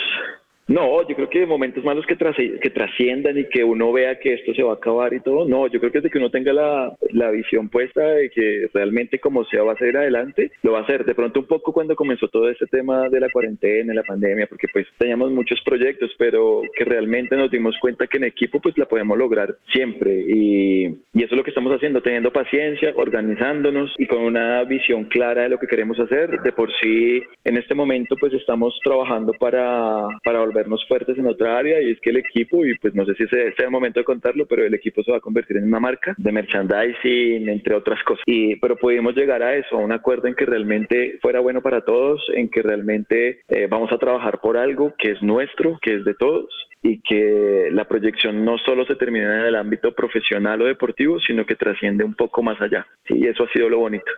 no, 0.72 1.08
yo 1.08 1.16
creo 1.16 1.30
que 1.30 1.46
momentos 1.46 1.84
malos 1.84 2.06
que, 2.06 2.16
que 2.16 2.70
trasciendan 2.70 3.38
y 3.38 3.46
que 3.46 3.64
uno 3.64 3.92
vea 3.92 4.20
que 4.20 4.34
esto 4.34 4.54
se 4.54 4.64
va 4.64 4.72
a 4.72 4.76
acabar 4.76 5.14
y 5.14 5.20
todo, 5.20 5.46
no, 5.46 5.68
yo 5.68 5.80
creo 5.80 5.92
que 5.92 6.00
desde 6.00 6.10
que 6.10 6.18
uno 6.18 6.32
tenga 6.32 6.54
la, 6.54 6.96
la 7.12 7.30
visión 7.32 7.70
puesta 7.70 8.02
de 8.02 8.30
que 8.30 8.70
realmente 8.74 9.20
como 9.20 9.44
sea 9.46 9.64
va 9.64 9.74
a 9.74 9.78
ser 9.78 9.98
adelante, 9.98 10.52
lo 10.64 10.74
va 10.74 10.80
a 10.80 10.84
hacer. 10.84 11.04
De 11.06 11.14
pronto 11.14 11.42
un 11.42 11.46
poco 11.46 11.74
cuando 11.74 11.96
comenzó 11.96 12.28
todo 12.30 12.50
este 12.50 12.68
tema 12.68 13.10
de 13.10 13.20
la 13.20 13.30
cuarentena, 13.30 13.94
la 13.94 14.04
pandemia, 14.04 14.48
porque 14.48 14.68
pues 14.72 14.88
teníamos 14.98 15.32
muchos 15.32 15.60
proyectos, 15.66 16.12
pero 16.18 16.62
que 16.76 16.86
realmente 16.86 17.36
nos 17.36 17.52
dimos 17.52 17.76
cuenta 17.82 18.08
que 18.08 18.18
en 18.18 18.26
equipo 18.26 18.62
pues 18.62 18.78
la 18.78 18.86
podemos 18.86 19.18
lograr 19.18 19.56
siempre 19.74 20.24
y, 20.28 20.86
y 20.86 21.24
eso 21.24 21.36
es 21.36 21.38
lo 21.38 21.44
que 21.44 21.52
estamos 21.52 21.74
haciendo, 21.74 22.02
teniendo 22.02 22.32
paciencia, 22.32 22.94
organizándonos 22.96 23.94
y 23.98 24.08
con 24.08 24.20
una 24.20 24.64
visión 24.64 25.06
clara 25.06 25.44
de 25.44 25.50
lo 25.50 25.60
que 25.60 25.68
queremos 25.68 26.00
hacer. 26.00 26.42
De 26.42 26.52
por 26.54 26.72
sí, 26.82 27.22
en 27.44 27.58
este 27.58 27.76
momento 27.76 28.16
pues 28.20 28.34
estamos 28.34 28.78
trabajando 28.84 29.34
para, 29.34 30.08
para 30.24 30.40
volver 30.40 30.61
fuertes 30.88 31.18
en 31.18 31.28
otra 31.28 31.58
área 31.58 31.82
y 31.82 31.92
es 31.92 32.00
que 32.02 32.10
el 32.10 32.18
equipo, 32.18 32.66
y 32.66 32.78
pues 32.78 32.94
no 32.96 33.06
sé 33.06 33.16
si 33.16 33.28
sea 33.28 33.52
el 33.58 33.72
momento 33.72 34.00
de 34.00 34.04
contarlo, 34.04 34.46
pero 34.46 34.66
el 34.66 34.74
equipo 34.74 35.04
se 35.04 35.12
va 35.12 35.18
a 35.18 35.22
convertir 35.22 35.58
en 35.58 35.66
una 35.66 35.80
marca 35.80 36.16
de 36.18 36.32
merchandising, 36.32 37.50
entre 37.50 37.76
otras 37.76 38.02
cosas. 38.04 38.24
Y, 38.26 38.56
pero 38.58 38.76
pudimos 38.76 39.16
llegar 39.16 39.44
a 39.44 39.56
eso, 39.56 39.76
a 39.76 39.80
un 39.80 39.92
acuerdo 39.92 40.28
en 40.28 40.36
que 40.36 40.46
realmente 40.46 41.20
fuera 41.22 41.40
bueno 41.40 41.62
para 41.62 41.82
todos, 41.82 42.22
en 42.36 42.50
que 42.50 42.62
realmente 42.62 43.42
eh, 43.48 43.68
vamos 43.70 43.92
a 43.92 43.98
trabajar 43.98 44.40
por 44.42 44.58
algo 44.58 44.94
que 44.98 45.12
es 45.12 45.22
nuestro, 45.22 45.80
que 45.82 45.96
es 45.96 46.06
de 46.06 46.14
todos 46.16 46.50
y 46.84 47.02
que 47.02 47.70
la 47.72 47.86
proyección 47.86 48.44
no 48.44 48.58
solo 48.58 48.86
se 48.86 48.96
termina 48.96 49.42
en 49.42 49.46
el 49.46 49.56
ámbito 49.56 49.94
profesional 49.94 50.62
o 50.62 50.66
deportivo, 50.66 51.20
sino 51.20 51.46
que 51.46 51.56
trasciende 51.56 52.04
un 52.04 52.16
poco 52.16 52.42
más 52.42 52.60
allá. 52.60 52.88
y 53.10 53.28
eso 53.28 53.44
ha 53.44 53.52
sido 53.52 53.70
lo 53.70 53.80
bonito. 53.80 54.12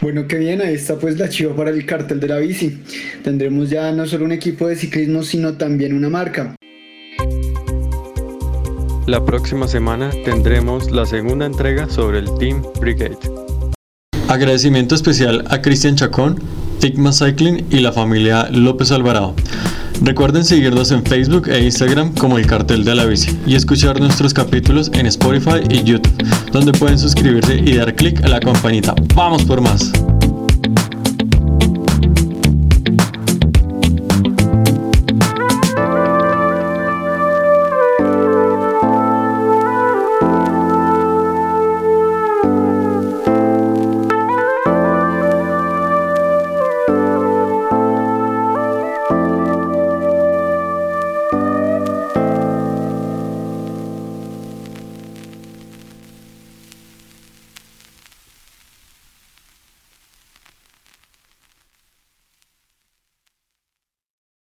Bueno, 0.00 0.28
qué 0.28 0.36
bien, 0.38 0.60
ahí 0.60 0.74
está 0.74 0.96
pues 0.96 1.18
la 1.18 1.28
chiva 1.28 1.56
para 1.56 1.70
el 1.70 1.84
cartel 1.84 2.20
de 2.20 2.28
la 2.28 2.38
bici. 2.38 2.78
Tendremos 3.24 3.68
ya 3.68 3.90
no 3.90 4.06
solo 4.06 4.24
un 4.24 4.32
equipo 4.32 4.68
de 4.68 4.76
ciclismo, 4.76 5.24
sino 5.24 5.54
también 5.54 5.92
una 5.92 6.08
marca. 6.08 6.54
La 9.06 9.24
próxima 9.24 9.66
semana 9.66 10.10
tendremos 10.24 10.92
la 10.92 11.04
segunda 11.04 11.46
entrega 11.46 11.88
sobre 11.88 12.20
el 12.20 12.26
Team 12.38 12.62
Brigade. 12.80 13.18
Agradecimiento 14.28 14.94
especial 14.94 15.44
a 15.48 15.60
Cristian 15.62 15.96
Chacón, 15.96 16.40
Figma 16.78 17.12
Cycling 17.12 17.66
y 17.70 17.80
la 17.80 17.90
familia 17.90 18.48
López 18.50 18.92
Alvarado. 18.92 19.34
Recuerden 20.00 20.44
seguirnos 20.44 20.90
en 20.92 21.04
Facebook 21.04 21.48
e 21.48 21.64
Instagram 21.64 22.14
como 22.14 22.38
El 22.38 22.46
Cartel 22.46 22.84
de 22.84 22.94
la 22.94 23.04
Bici 23.04 23.36
y 23.46 23.56
escuchar 23.56 24.00
nuestros 24.00 24.32
capítulos 24.32 24.90
en 24.94 25.06
Spotify 25.06 25.60
y 25.68 25.82
YouTube, 25.82 26.12
donde 26.52 26.72
pueden 26.72 26.98
suscribirse 26.98 27.56
y 27.56 27.76
dar 27.76 27.94
clic 27.94 28.22
a 28.24 28.28
la 28.28 28.40
campanita. 28.40 28.94
¡Vamos 29.14 29.44
por 29.44 29.60
más! 29.60 29.92